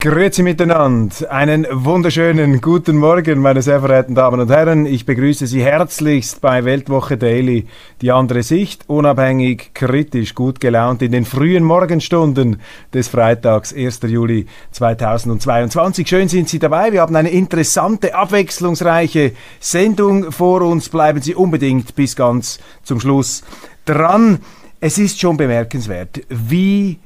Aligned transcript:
Grüezi 0.00 0.42
miteinander. 0.42 1.30
Einen 1.30 1.66
wunderschönen 1.70 2.62
guten 2.62 2.96
Morgen, 2.96 3.38
meine 3.38 3.60
sehr 3.60 3.80
verehrten 3.80 4.14
Damen 4.14 4.40
und 4.40 4.50
Herren. 4.50 4.86
Ich 4.86 5.04
begrüße 5.04 5.46
Sie 5.46 5.62
herzlichst 5.62 6.40
bei 6.40 6.64
Weltwoche 6.64 7.18
Daily. 7.18 7.66
Die 8.00 8.10
andere 8.10 8.42
Sicht, 8.42 8.84
unabhängig, 8.86 9.74
kritisch, 9.74 10.34
gut 10.34 10.58
gelaunt 10.58 11.02
in 11.02 11.12
den 11.12 11.26
frühen 11.26 11.64
Morgenstunden 11.64 12.62
des 12.94 13.08
Freitags, 13.08 13.74
1. 13.74 14.00
Juli 14.06 14.46
2022. 14.70 16.08
Schön 16.08 16.28
sind 16.28 16.48
Sie 16.48 16.58
dabei. 16.58 16.92
Wir 16.92 17.02
haben 17.02 17.14
eine 17.14 17.30
interessante, 17.30 18.14
abwechslungsreiche 18.14 19.32
Sendung 19.60 20.32
vor 20.32 20.62
uns. 20.62 20.88
Bleiben 20.88 21.20
Sie 21.20 21.34
unbedingt 21.34 21.94
bis 21.94 22.16
ganz 22.16 22.58
zum 22.84 23.00
Schluss 23.00 23.42
dran. 23.84 24.38
Es 24.80 24.96
ist 24.96 25.20
schon 25.20 25.36
bemerkenswert, 25.36 26.22
wie 26.30 26.98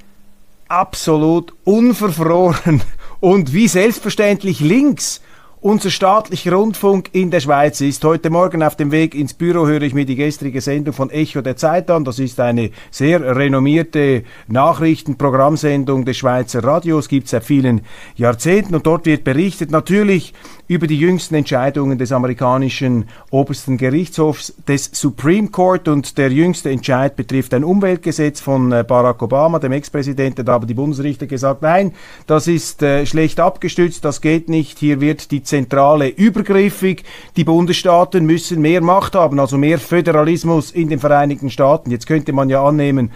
absolut 0.69 1.55
unverfroren 1.65 2.83
und 3.21 3.53
wie 3.53 3.69
selbstverständlich 3.69 4.61
links 4.61 5.21
unser 5.65 5.91
staatlicher 5.91 6.53
Rundfunk 6.53 7.09
in 7.13 7.31
der 7.31 7.41
Schweiz 7.41 7.81
ist. 7.81 8.05
Heute 8.05 8.29
Morgen 8.29 8.63
auf 8.63 8.77
dem 8.77 8.93
Weg 8.93 9.15
ins 9.15 9.33
Büro 9.33 9.67
höre 9.67 9.81
ich 9.81 9.95
mir 9.95 10.05
die 10.05 10.15
gestrige 10.15 10.61
Sendung 10.61 10.93
von 10.93 11.09
Echo 11.09 11.41
der 11.41 11.57
Zeit 11.57 11.91
an. 11.91 12.05
Das 12.05 12.19
ist 12.19 12.39
eine 12.39 12.71
sehr 12.91 13.35
renommierte 13.35 14.25
Nachrichtenprogrammsendung 14.47 16.05
des 16.05 16.19
Schweizer 16.19 16.63
Radios, 16.63 17.09
gibt 17.09 17.25
es 17.25 17.31
seit 17.31 17.45
vielen 17.45 17.81
Jahrzehnten 18.15 18.75
und 18.75 18.85
dort 18.85 19.07
wird 19.07 19.25
berichtet 19.25 19.71
natürlich 19.71 20.35
über 20.67 20.87
die 20.87 20.99
jüngsten 20.99 21.35
Entscheidungen 21.35 21.97
des 21.97 22.13
amerikanischen 22.13 23.09
obersten 23.31 23.79
Gerichtshofs 23.79 24.55
des 24.69 24.91
Supreme 24.93 25.49
Court 25.49 25.89
und 25.89 26.19
der 26.19 26.31
jüngste 26.31 26.71
Entscheid 26.71 27.17
betrifft 27.17 27.55
ein 27.55 27.65
Umweltgesetz 27.65 28.41
von 28.41 28.71
äh, 28.71 28.85
Barack 28.87 29.23
Obama, 29.23 29.59
dem 29.59 29.73
Ex-Präsidenten. 29.73 30.45
Da 30.45 30.53
haben 30.53 30.67
die 30.67 30.75
Bundesrichter 30.75 31.27
gesagt, 31.27 31.63
nein, 31.63 31.93
das 32.27 32.49
ist 32.49 32.83
äh, 32.83 33.07
schlecht 33.07 33.41
abgestützt, 33.41 34.05
das 34.05 34.21
geht 34.21 34.51
nicht. 34.51 34.79
Hier 34.79 35.01
wird 35.01 35.31
die 35.31 35.43
Zentrale 35.55 36.09
übergriffig. 36.09 37.05
Die 37.37 37.45
Bundesstaaten 37.45 38.27
müssen 38.27 38.61
mehr 38.61 38.81
Macht 38.81 39.15
haben, 39.15 39.39
also 39.39 39.57
mehr 39.57 39.79
Föderalismus 39.79 40.73
in 40.73 40.89
den 40.89 40.99
Vereinigten 40.99 41.49
Staaten. 41.49 41.93
Jetzt 41.93 42.09
könnte 42.09 42.33
man 42.33 42.51
ja 42.51 42.67
annehmen, 42.67 43.13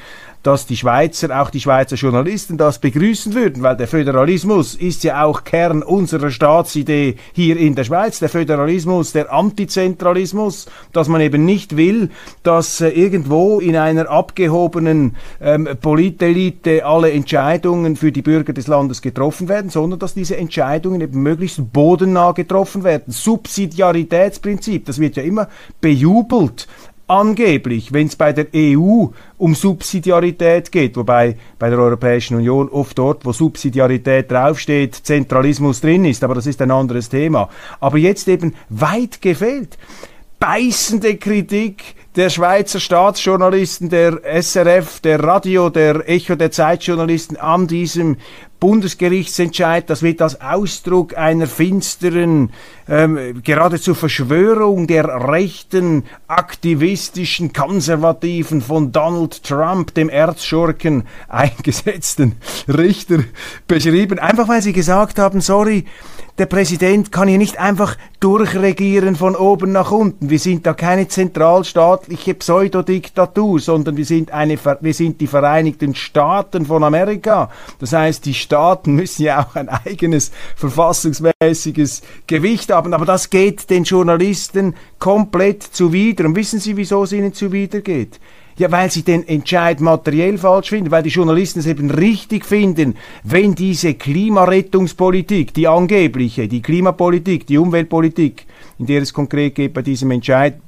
dass 0.49 0.65
die 0.65 0.79
Schweizer, 0.79 1.43
auch 1.43 1.51
die 1.51 1.61
Schweizer 1.61 1.97
Journalisten 1.97 2.57
das 2.57 2.79
begrüßen 2.79 3.35
würden, 3.35 3.63
weil 3.63 3.77
der 3.77 3.87
Föderalismus 3.87 4.75
ist 4.75 5.05
ja 5.05 5.23
auch 5.23 5.45
Kern 5.45 5.83
unserer 5.83 6.31
Staatsidee 6.31 7.17
hier 7.35 7.59
in 7.59 7.75
der 7.75 7.85
Schweiz. 7.85 8.19
Der 8.19 8.31
Föderalismus, 8.31 9.13
der 9.13 9.31
Antizentralismus, 9.31 10.65
dass 10.95 11.09
man 11.09 11.21
eben 11.21 11.45
nicht 11.45 11.77
will, 11.77 12.09
dass 12.45 12.81
äh, 12.81 12.89
irgendwo 12.89 13.61
in 13.61 13.77
einer 13.77 14.09
abgehobenen 14.09 15.17
ähm, 15.43 15.69
Politelite 15.83 16.83
alle 16.83 17.13
Entscheidungen 17.13 17.95
für 17.95 18.11
die 18.11 18.23
Bürger 18.23 18.55
des 18.55 18.69
Landes 18.69 19.03
getroffen 19.03 19.51
werden, 19.51 19.69
sondern 19.69 19.99
dass 19.99 20.15
diese 20.15 20.39
Entscheidungen 20.39 21.03
eben 21.03 21.23
möglichst 21.23 21.75
bodennah 21.75 22.33
getroffen 22.33 22.85
werden. 22.85 23.13
Subsidiaritätsprinzip, 23.13 24.87
das 24.87 24.99
wird 24.99 25.17
ja 25.17 25.25
immer 25.25 25.49
bejubelt 25.83 26.67
angeblich, 27.09 27.93
wenn 27.93 28.07
es 28.07 28.17
bei 28.17 28.33
der 28.33 28.47
EU 28.55 29.07
um 29.39 29.55
Subsidiarität 29.55 30.71
geht, 30.71 30.97
wobei 30.97 31.37
bei 31.59 31.71
der 31.71 31.79
Europäischen 31.79 32.37
Union 32.37 32.69
oft 32.69 32.99
dort, 32.99 33.25
wo 33.25 33.33
Subsidiarität 33.33 34.31
draufsteht, 34.31 34.95
Zentralismus 34.95 35.81
drin 35.81 36.05
ist, 36.05 36.23
aber 36.23 36.35
das 36.35 36.47
ist 36.47 36.63
ein 36.63 36.71
anderes 36.71 37.09
Thema. 37.09 37.49
Aber 37.81 37.99
jetzt 37.99 38.29
eben 38.29 38.55
weit 38.69 39.21
gefehlt. 39.21 39.79
Beißende 40.39 41.17
Kritik 41.17 41.97
der 42.15 42.31
Schweizer 42.31 42.81
Staatsjournalisten, 42.81 43.91
der 43.91 44.21
SRF, 44.43 45.01
der 45.01 45.23
Radio, 45.23 45.71
der 45.71 46.09
Echo 46.09 46.37
der 46.37 46.51
Zeitjournalisten 46.51 47.37
an 47.37 47.67
diesem 47.67 48.17
Bundesgerichtsentscheid, 48.61 49.89
das 49.89 50.03
wird 50.03 50.21
als 50.21 50.41
Ausdruck 50.41 51.17
einer 51.17 51.47
finsteren, 51.47 52.51
ähm, 52.89 53.41
geradezu 53.45 53.95
Verschwörung 53.95 54.87
der 54.87 55.05
rechten, 55.29 56.05
aktivistischen, 56.27 57.53
konservativen, 57.53 58.61
von 58.61 58.91
Donald 58.91 59.45
Trump, 59.45 59.95
dem 59.95 60.09
Erzschurken, 60.09 61.05
eingesetzten 61.29 62.37
Richter 62.67 63.25
beschrieben. 63.67 64.19
Einfach 64.19 64.49
weil 64.49 64.63
sie 64.63 64.73
gesagt 64.73 65.19
haben, 65.19 65.41
sorry, 65.41 65.85
der 66.39 66.47
Präsident 66.47 67.11
kann 67.11 67.27
hier 67.27 67.39
nicht 67.39 67.59
einfach 67.59 67.97
durchregieren 68.21 69.17
von 69.17 69.35
oben 69.35 69.73
nach 69.73 69.91
unten. 69.91 70.31
Wir 70.31 70.39
sind 70.39 70.67
da 70.67 70.73
keine 70.73 71.09
zentralstaatliche 71.09 72.35
Pseudodiktatur, 72.35 73.59
sondern 73.59 73.97
wir 73.97 74.05
sind, 74.05 74.31
eine, 74.31 74.57
wir 74.81 74.95
sind 74.95 75.21
die 75.21 75.27
Vereinigten 75.27 75.97
Staaten 75.97 76.67
von 76.67 76.85
Amerika. 76.85 77.51
Das 77.81 77.93
heißt, 77.93 78.25
die 78.25 78.35
Staaten 78.35 78.95
müssen 78.95 79.25
ja 79.25 79.45
auch 79.45 79.57
ein 79.57 79.69
eigenes 79.69 80.31
verfassungsmäßiges 80.55 82.03
Gewicht 82.29 82.71
haben. 82.73 82.95
Aber 82.95 83.05
das 83.05 83.31
geht 83.31 83.69
den 83.69 83.83
Journalisten 83.83 84.77
komplett 85.01 85.65
zuwider. 85.65 86.25
Und 86.25 86.37
wissen 86.37 86.61
Sie, 86.61 86.77
wieso 86.77 87.03
es 87.03 87.13
ihnen 87.13 87.33
zuwider 87.33 87.81
geht? 87.81 88.21
Ja, 88.59 88.73
weil 88.73 88.91
sie 88.91 89.05
den 89.05 89.27
Entscheid 89.27 89.81
materiell 89.81 90.37
falsch 90.37 90.71
finden, 90.71 90.91
weil 90.91 91.05
die 91.05 91.11
Journalisten 91.11 91.61
es 91.61 91.67
eben 91.67 91.91
richtig 91.91 92.45
finden, 92.45 92.97
wenn 93.23 93.55
diese 93.55 93.95
Klimarettungspolitik, 93.95 95.55
die 95.55 95.69
angebliche, 95.69 96.49
die 96.49 96.61
Klimapolitik, 96.61 97.47
die 97.47 97.57
Umweltpolitik, 97.57 98.47
in 98.79 98.87
der 98.87 99.03
es 99.03 99.13
konkret 99.13 99.55
geht 99.55 99.75
bei 99.75 99.83
diesem 99.83 100.11
Entscheid, 100.11 100.59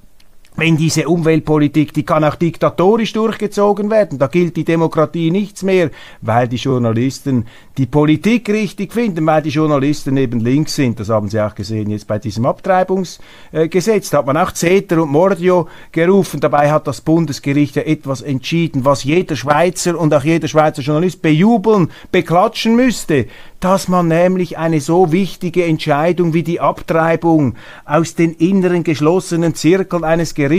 wenn 0.60 0.76
diese 0.76 1.08
Umweltpolitik, 1.08 1.94
die 1.94 2.02
kann 2.02 2.22
auch 2.22 2.34
diktatorisch 2.34 3.14
durchgezogen 3.14 3.90
werden, 3.90 4.18
da 4.18 4.26
gilt 4.26 4.56
die 4.56 4.64
Demokratie 4.64 5.30
nichts 5.30 5.62
mehr, 5.62 5.90
weil 6.20 6.48
die 6.48 6.56
Journalisten 6.56 7.46
die 7.78 7.86
Politik 7.86 8.50
richtig 8.50 8.92
finden, 8.92 9.24
weil 9.24 9.40
die 9.40 9.48
Journalisten 9.48 10.18
eben 10.18 10.38
links 10.40 10.74
sind. 10.74 11.00
Das 11.00 11.08
haben 11.08 11.30
Sie 11.30 11.40
auch 11.40 11.54
gesehen 11.54 11.88
jetzt 11.88 12.06
bei 12.06 12.18
diesem 12.18 12.44
Abtreibungsgesetz. 12.44 14.10
Da 14.10 14.18
hat 14.18 14.26
man 14.26 14.36
auch 14.36 14.52
Zeter 14.52 15.02
und 15.02 15.10
Mordio 15.10 15.66
gerufen. 15.92 16.40
Dabei 16.40 16.70
hat 16.70 16.86
das 16.86 17.00
Bundesgericht 17.00 17.76
ja 17.76 17.82
etwas 17.82 18.20
entschieden, 18.20 18.84
was 18.84 19.02
jeder 19.02 19.36
Schweizer 19.36 19.98
und 19.98 20.12
auch 20.12 20.24
jeder 20.24 20.46
Schweizer 20.46 20.82
Journalist 20.82 21.22
bejubeln, 21.22 21.90
beklatschen 22.12 22.76
müsste 22.76 23.26
dass 23.60 23.88
man 23.88 24.08
nämlich 24.08 24.56
eine 24.56 24.80
so 24.80 25.12
wichtige 25.12 25.66
Entscheidung 25.66 26.32
wie 26.32 26.42
die 26.42 26.60
Abtreibung 26.60 27.56
aus 27.84 28.14
den 28.14 28.32
inneren 28.32 28.84
geschlossenen 28.84 29.54
Zirkeln 29.54 30.02
eines 30.02 30.34
Gerichts 30.34 30.49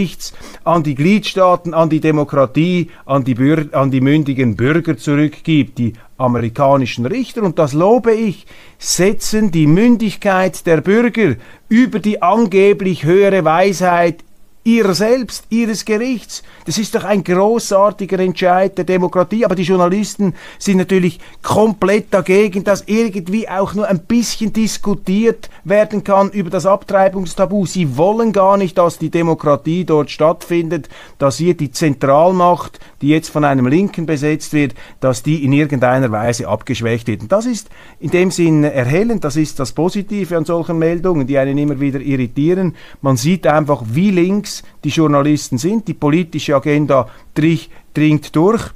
an 0.64 0.84
die 0.84 0.96
Gliedstaaten, 0.96 1.74
an 1.74 1.90
die 1.90 2.00
Demokratie, 2.00 2.90
an 3.06 3.24
die, 3.24 3.36
Bür 3.36 3.68
an 3.74 3.92
die 3.92 4.02
mündigen 4.02 4.56
Bürger 4.56 4.98
zurückgibt. 4.98 5.78
Die 5.78 5.94
amerikanischen 6.18 7.06
Richter, 7.06 7.44
und 7.44 7.60
das 7.60 7.74
lobe 7.74 8.14
ich, 8.14 8.46
setzen 8.78 9.52
die 9.52 9.68
Mündigkeit 9.68 10.66
der 10.66 10.82
Bürger 10.82 11.36
über 11.70 12.00
die 12.00 12.22
angeblich 12.22 13.04
höhere 13.04 13.44
Weisheit 13.44 14.24
ihrer 14.64 14.94
selbst, 14.94 15.46
ihres 15.50 15.86
Gerichts. 15.86 16.44
Das 16.66 16.78
ist 16.78 16.94
doch 16.94 17.04
ein 17.04 17.24
großartiger 17.24 18.20
Entscheid 18.20 18.78
der 18.78 18.86
Demokratie. 18.86 19.44
Aber 19.44 19.56
die 19.56 19.64
Journalisten 19.64 20.36
sind 20.60 20.78
natürlich 20.78 21.20
komplett 21.42 22.14
dagegen, 22.14 22.64
dass 22.64 22.84
irgendwie 22.86 23.50
auch 23.50 23.74
nur 23.74 23.88
ein 23.88 24.00
bisschen 24.00 24.54
diskutiert 24.54 25.50
werden 25.64 26.04
kann 26.04 26.30
über 26.30 26.52
das 26.52 26.68
Abtreibungstabu. 26.68 27.66
Sie 27.66 27.98
wollen 27.98 28.34
gar 28.34 28.58
nicht, 28.58 28.78
dass 28.78 29.00
die 29.00 29.10
Demokratie 29.10 29.84
dort 29.84 30.12
stattfindet, 30.12 30.90
dass 31.18 31.38
hier 31.38 31.56
die 31.56 31.72
Zentralmacht, 31.72 32.80
die 33.02 33.10
jetzt 33.10 33.30
von 33.30 33.44
einem 33.44 33.66
Linken 33.66 34.06
besetzt 34.06 34.54
wird, 34.54 34.76
dass 35.00 35.24
die 35.24 35.44
in 35.44 35.54
irgendeiner 35.54 36.12
Weise 36.12 36.48
abgeschwächt 36.48 37.08
wird. 37.08 37.22
Und 37.22 37.32
das 37.32 37.48
ist 37.48 37.70
in 38.00 38.12
dem 38.12 38.30
Sinn 38.30 38.64
erhellend. 38.64 39.24
Das 39.24 39.38
ist 39.38 39.60
das 39.60 39.72
Positive 39.72 40.38
an 40.38 40.46
solchen 40.46 40.78
Meldungen, 40.78 41.26
die 41.26 41.40
einen 41.40 41.58
immer 41.58 41.80
wieder 41.80 42.00
irritieren. 42.00 42.76
Man 43.02 43.18
sieht 43.18 43.48
einfach, 43.48 43.82
wie 43.88 44.12
links 44.12 44.51
die 44.84 44.90
Journalisten 44.90 45.58
sind. 45.58 45.88
Die 45.88 45.94
politische 45.94 46.56
Agenda 46.56 47.08
dringt 47.34 48.36
durch. 48.36 48.72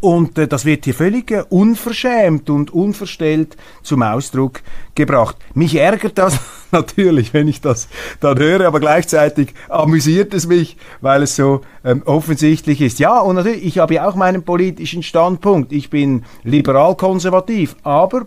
Und 0.00 0.38
äh, 0.38 0.46
das 0.46 0.64
wird 0.64 0.84
hier 0.84 0.94
völlig 0.94 1.30
äh, 1.30 1.44
unverschämt 1.48 2.50
und 2.50 2.72
unverstellt 2.72 3.56
zum 3.82 4.02
Ausdruck 4.02 4.60
gebracht. 4.94 5.36
Mich 5.54 5.74
ärgert 5.76 6.18
das 6.18 6.38
natürlich, 6.70 7.32
wenn 7.32 7.48
ich 7.48 7.60
das 7.60 7.88
dann 8.20 8.38
höre, 8.38 8.66
aber 8.66 8.80
gleichzeitig 8.80 9.54
amüsiert 9.68 10.34
es 10.34 10.46
mich, 10.46 10.76
weil 11.00 11.22
es 11.22 11.36
so 11.36 11.62
ähm, 11.84 12.02
offensichtlich 12.04 12.80
ist. 12.80 12.98
Ja, 12.98 13.20
und 13.20 13.36
natürlich, 13.36 13.64
ich 13.64 13.78
habe 13.78 13.94
ja 13.94 14.08
auch 14.08 14.16
meinen 14.16 14.42
politischen 14.42 15.02
Standpunkt. 15.02 15.72
Ich 15.72 15.90
bin 15.90 16.24
liberal-konservativ, 16.44 17.76
aber 17.82 18.26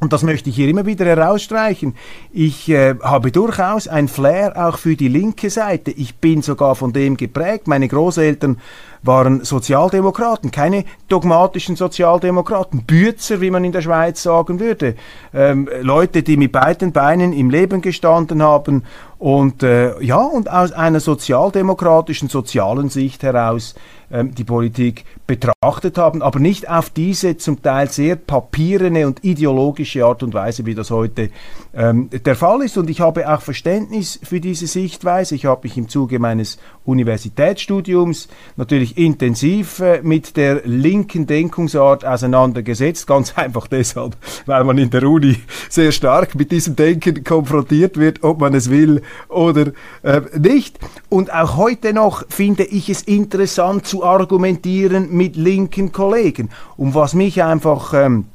und 0.00 0.14
das 0.14 0.22
möchte 0.22 0.48
ich 0.48 0.56
hier 0.56 0.68
immer 0.68 0.86
wieder 0.86 1.04
herausstreichen. 1.04 1.94
Ich 2.32 2.68
äh, 2.70 2.94
habe 3.02 3.30
durchaus 3.30 3.86
ein 3.86 4.08
Flair 4.08 4.54
auch 4.56 4.78
für 4.78 4.96
die 4.96 5.08
linke 5.08 5.50
Seite. 5.50 5.90
Ich 5.90 6.16
bin 6.16 6.40
sogar 6.40 6.74
von 6.74 6.94
dem 6.94 7.18
geprägt. 7.18 7.68
Meine 7.68 7.86
Großeltern 7.86 8.58
waren 9.02 9.44
Sozialdemokraten, 9.44 10.50
keine 10.50 10.84
dogmatischen 11.08 11.76
Sozialdemokraten, 11.76 12.84
Bützer, 12.84 13.40
wie 13.40 13.50
man 13.50 13.64
in 13.64 13.72
der 13.72 13.82
Schweiz 13.82 14.22
sagen 14.22 14.58
würde. 14.58 14.94
Ähm, 15.34 15.68
Leute, 15.82 16.22
die 16.22 16.36
mit 16.36 16.52
beiden 16.52 16.92
Beinen 16.92 17.32
im 17.32 17.50
Leben 17.50 17.82
gestanden 17.82 18.42
haben 18.42 18.84
und 19.20 19.62
äh, 19.62 20.02
ja, 20.02 20.16
und 20.16 20.50
aus 20.50 20.72
einer 20.72 20.98
sozialdemokratischen, 20.98 22.30
sozialen 22.30 22.88
Sicht 22.88 23.22
heraus 23.22 23.74
ähm, 24.10 24.34
die 24.34 24.42
Politik 24.42 25.04
betrachtet 25.28 25.96
haben, 25.96 26.20
aber 26.20 26.40
nicht 26.40 26.68
auf 26.68 26.90
diese 26.90 27.36
zum 27.36 27.62
Teil 27.62 27.88
sehr 27.88 28.16
papierene 28.16 29.06
und 29.06 29.22
ideologische 29.22 30.04
Art 30.04 30.24
und 30.24 30.34
Weise, 30.34 30.66
wie 30.66 30.74
das 30.74 30.90
heute 30.90 31.30
ähm, 31.72 32.10
der 32.10 32.34
Fall 32.34 32.62
ist. 32.62 32.76
Und 32.76 32.90
ich 32.90 33.00
habe 33.00 33.32
auch 33.32 33.40
Verständnis 33.40 34.18
für 34.22 34.40
diese 34.40 34.66
Sichtweise. 34.66 35.36
Ich 35.36 35.44
habe 35.44 35.60
mich 35.62 35.76
im 35.76 35.88
Zuge 35.88 36.18
meines 36.18 36.58
Universitätsstudiums 36.84 38.28
natürlich 38.56 38.98
intensiv 38.98 39.78
äh, 39.78 40.00
mit 40.02 40.36
der 40.36 40.62
linken 40.64 41.28
Denkungsart 41.28 42.04
auseinandergesetzt, 42.04 43.06
ganz 43.06 43.34
einfach 43.36 43.68
deshalb, 43.68 44.16
weil 44.46 44.64
man 44.64 44.78
in 44.78 44.90
der 44.90 45.04
Uni 45.04 45.36
sehr 45.68 45.92
stark 45.92 46.34
mit 46.34 46.50
diesem 46.50 46.74
Denken 46.74 47.22
konfrontiert 47.22 47.96
wird, 47.96 48.24
ob 48.24 48.40
man 48.40 48.54
es 48.54 48.70
will 48.70 49.02
oder 49.28 49.72
äh, 50.02 50.22
nicht. 50.38 50.78
Und 51.08 51.32
auch 51.32 51.56
heute 51.56 51.92
noch 51.92 52.24
finde 52.28 52.64
ich 52.64 52.88
es 52.88 53.02
interessant 53.02 53.86
zu 53.86 54.04
argumentieren 54.04 55.08
mit 55.10 55.36
linken 55.36 55.92
Kollegen. 55.92 56.50
Und 56.76 56.94
was 56.94 57.14
mich 57.14 57.42
einfach 57.42 57.94
ähm, 57.94 58.26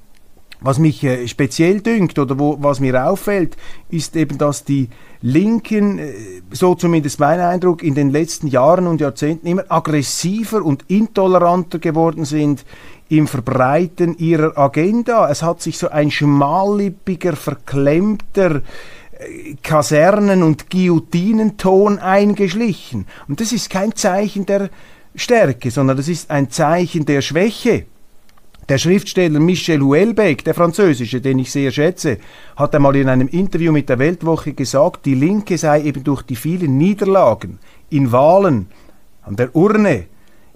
was 0.65 0.79
mich 0.79 1.03
äh, 1.03 1.27
speziell 1.27 1.81
dünkt 1.81 2.17
oder 2.17 2.39
wo, 2.39 2.57
was 2.59 2.79
mir 2.79 3.07
auffällt, 3.07 3.55
ist 3.89 4.15
eben, 4.15 4.37
dass 4.37 4.63
die 4.63 4.89
Linken, 5.21 5.99
äh, 5.99 6.13
so 6.51 6.75
zumindest 6.75 7.19
mein 7.19 7.39
Eindruck, 7.39 7.83
in 7.83 7.93
den 7.93 8.09
letzten 8.09 8.47
Jahren 8.47 8.87
und 8.87 9.01
Jahrzehnten 9.01 9.47
immer 9.47 9.65
aggressiver 9.69 10.63
und 10.63 10.83
intoleranter 10.87 11.79
geworden 11.79 12.25
sind 12.25 12.65
im 13.09 13.27
Verbreiten 13.27 14.17
ihrer 14.17 14.57
Agenda. 14.57 15.29
Es 15.29 15.43
hat 15.43 15.61
sich 15.61 15.77
so 15.77 15.89
ein 15.89 16.09
schmallippiger, 16.09 17.35
verklemmter 17.35 18.61
Kasernen- 19.61 20.43
und 20.43 20.69
Guillotinenton 20.69 21.99
eingeschlichen. 21.99 23.05
Und 23.27 23.41
das 23.41 23.51
ist 23.51 23.69
kein 23.69 23.95
Zeichen 23.95 24.45
der 24.45 24.69
Stärke, 25.15 25.71
sondern 25.71 25.97
das 25.97 26.07
ist 26.07 26.29
ein 26.29 26.49
Zeichen 26.49 27.05
der 27.05 27.21
Schwäche. 27.21 27.85
Der 28.67 28.79
Schriftsteller 28.79 29.39
Michel 29.39 29.81
Houellebecq, 29.81 30.43
der 30.43 30.55
französische, 30.55 31.21
den 31.21 31.37
ich 31.37 31.51
sehr 31.51 31.71
schätze, 31.71 32.17
hat 32.55 32.73
einmal 32.73 32.95
in 32.95 33.09
einem 33.09 33.27
Interview 33.27 33.71
mit 33.71 33.89
der 33.89 33.99
Weltwoche 33.99 34.53
gesagt, 34.53 35.05
die 35.05 35.13
Linke 35.13 35.57
sei 35.59 35.83
eben 35.83 36.03
durch 36.03 36.23
die 36.23 36.35
vielen 36.35 36.77
Niederlagen 36.77 37.59
in 37.91 38.11
Wahlen 38.11 38.67
an 39.21 39.35
der 39.35 39.55
Urne 39.55 40.07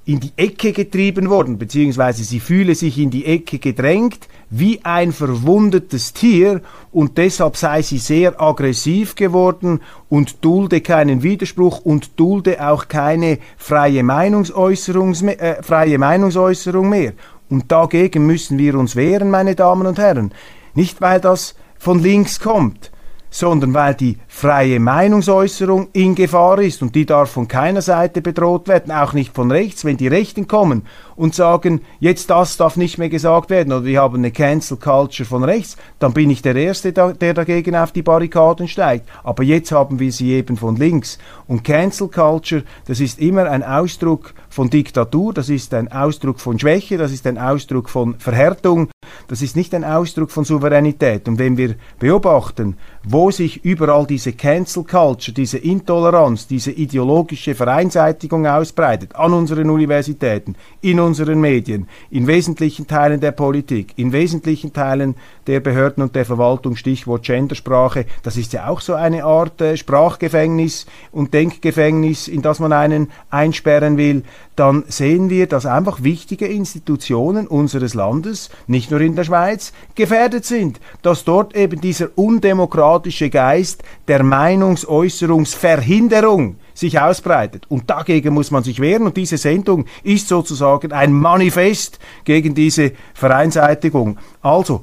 in 0.09 0.19
die 0.19 0.31
Ecke 0.37 0.73
getrieben 0.73 1.29
worden, 1.29 1.59
beziehungsweise 1.59 2.23
sie 2.23 2.39
fühle 2.39 2.73
sich 2.73 2.97
in 2.97 3.11
die 3.11 3.25
Ecke 3.25 3.59
gedrängt, 3.59 4.27
wie 4.49 4.79
ein 4.83 5.11
verwundetes 5.11 6.13
Tier, 6.13 6.61
und 6.91 7.19
deshalb 7.19 7.55
sei 7.55 7.83
sie 7.83 7.99
sehr 7.99 8.41
aggressiv 8.41 9.13
geworden 9.13 9.81
und 10.09 10.43
dulde 10.43 10.81
keinen 10.81 11.21
Widerspruch 11.21 11.81
und 11.85 12.19
dulde 12.19 12.67
auch 12.67 12.87
keine 12.87 13.37
freie 13.55 14.01
Meinungsäußerung, 14.01 15.13
äh, 15.27 15.61
freie 15.61 15.99
Meinungsäußerung 15.99 16.89
mehr. 16.89 17.13
Und 17.47 17.71
dagegen 17.71 18.25
müssen 18.25 18.57
wir 18.57 18.79
uns 18.79 18.95
wehren, 18.95 19.29
meine 19.29 19.53
Damen 19.53 19.85
und 19.85 19.99
Herren. 19.99 20.31
Nicht, 20.73 21.01
weil 21.01 21.21
das 21.21 21.53
von 21.77 21.99
links 21.99 22.39
kommt, 22.39 22.89
sondern 23.29 23.73
weil 23.73 23.93
die 23.93 24.17
freie 24.27 24.79
Meinungsäußerung 24.79 25.89
in 25.93 26.15
Gefahr 26.15 26.59
ist 26.59 26.81
und 26.81 26.95
die 26.95 27.05
darf 27.05 27.31
von 27.31 27.47
keiner 27.47 27.81
Seite 27.81 28.21
bedroht 28.21 28.67
werden, 28.67 28.91
auch 28.91 29.13
nicht 29.13 29.35
von 29.35 29.51
rechts. 29.51 29.85
Wenn 29.85 29.97
die 29.97 30.07
Rechten 30.07 30.47
kommen 30.47 30.85
und 31.19 31.35
sagen, 31.35 31.81
jetzt 31.99 32.29
das 32.29 32.55
darf 32.55 32.77
nicht 32.77 32.97
mehr 32.97 33.09
gesagt 33.09 33.49
werden 33.49 33.73
oder 33.73 33.83
wir 33.83 34.01
haben 34.01 34.15
eine 34.15 34.31
Cancel 34.31 34.77
Culture 34.77 35.27
von 35.27 35.43
rechts, 35.43 35.75
dann 35.99 36.13
bin 36.13 36.29
ich 36.29 36.41
der 36.41 36.55
Erste, 36.55 36.93
der 36.93 37.33
dagegen 37.33 37.75
auf 37.75 37.91
die 37.91 38.01
Barrikaden 38.01 38.69
steigt. 38.69 39.09
Aber 39.21 39.43
jetzt 39.43 39.73
haben 39.73 39.99
wir 39.99 40.13
sie 40.13 40.31
eben 40.31 40.55
von 40.55 40.77
links. 40.77 41.19
Und 41.45 41.65
Cancel 41.65 42.07
Culture, 42.07 42.63
das 42.87 43.01
ist 43.01 43.19
immer 43.19 43.49
ein 43.49 43.63
Ausdruck 43.63 44.33
von 44.49 44.69
Diktatur, 44.69 45.33
das 45.33 45.49
ist 45.49 45.73
ein 45.73 45.91
Ausdruck 45.91 46.39
von 46.39 46.57
Schwäche, 46.57 46.97
das 46.97 47.11
ist 47.11 47.27
ein 47.27 47.37
Ausdruck 47.37 47.89
von 47.89 48.17
Verhärtung, 48.17 48.89
das 49.27 49.41
ist 49.41 49.57
nicht 49.57 49.75
ein 49.75 49.83
Ausdruck 49.83 50.31
von 50.31 50.45
Souveränität. 50.45 51.27
Und 51.27 51.37
wenn 51.37 51.57
wir 51.57 51.75
beobachten, 51.99 52.77
wo 53.03 53.29
sich 53.29 53.65
überall 53.65 54.07
diese 54.07 54.31
Cancel 54.31 54.85
Culture, 54.85 55.33
diese 55.33 55.57
Intoleranz, 55.57 56.47
diese 56.47 56.71
ideologische 56.71 57.55
Vereinseitigung 57.55 58.47
ausbreitet, 58.47 59.15
an 59.15 59.33
unseren 59.33 59.69
Universitäten, 59.69 60.55
in 60.81 60.99
unseren 60.99 61.08
Medien, 61.17 61.87
in 62.09 62.27
wesentlichen 62.27 62.87
Teilen 62.87 63.19
der 63.19 63.31
Politik, 63.31 63.93
in 63.95 64.11
wesentlichen 64.11 64.73
Teilen 64.73 65.15
der 65.47 65.59
Behörden 65.59 66.03
und 66.03 66.15
der 66.15 66.25
Verwaltung, 66.25 66.75
Stichwort 66.75 67.23
Gendersprache, 67.23 68.05
das 68.23 68.37
ist 68.37 68.53
ja 68.53 68.67
auch 68.67 68.81
so 68.81 68.93
eine 68.93 69.23
Art 69.23 69.61
äh, 69.61 69.77
Sprachgefängnis 69.77 70.85
und 71.11 71.33
Denkgefängnis, 71.33 72.27
in 72.27 72.41
das 72.41 72.59
man 72.59 72.73
einen 72.73 73.11
einsperren 73.29 73.97
will, 73.97 74.23
dann 74.55 74.83
sehen 74.87 75.29
wir, 75.29 75.47
dass 75.47 75.65
einfach 75.65 76.03
wichtige 76.03 76.45
Institutionen 76.45 77.47
unseres 77.47 77.93
Landes, 77.93 78.49
nicht 78.67 78.91
nur 78.91 79.01
in 79.01 79.15
der 79.15 79.23
Schweiz, 79.23 79.71
gefährdet 79.95 80.45
sind, 80.45 80.79
dass 81.01 81.23
dort 81.23 81.55
eben 81.55 81.79
dieser 81.79 82.09
undemokratische 82.15 83.29
Geist 83.29 83.83
der 84.07 84.23
Meinungsäußerungsverhinderung 84.23 86.57
sich 86.79 86.99
ausbreitet. 86.99 87.65
Und 87.69 87.89
dagegen 87.89 88.33
muss 88.33 88.51
man 88.51 88.63
sich 88.63 88.79
wehren. 88.79 89.05
Und 89.07 89.17
diese 89.17 89.37
Sendung 89.37 89.85
ist 90.03 90.27
sozusagen 90.27 90.91
ein 90.91 91.13
Manifest 91.13 91.99
gegen 92.23 92.55
diese 92.55 92.93
Vereinseitigung. 93.13 94.17
Also, 94.41 94.81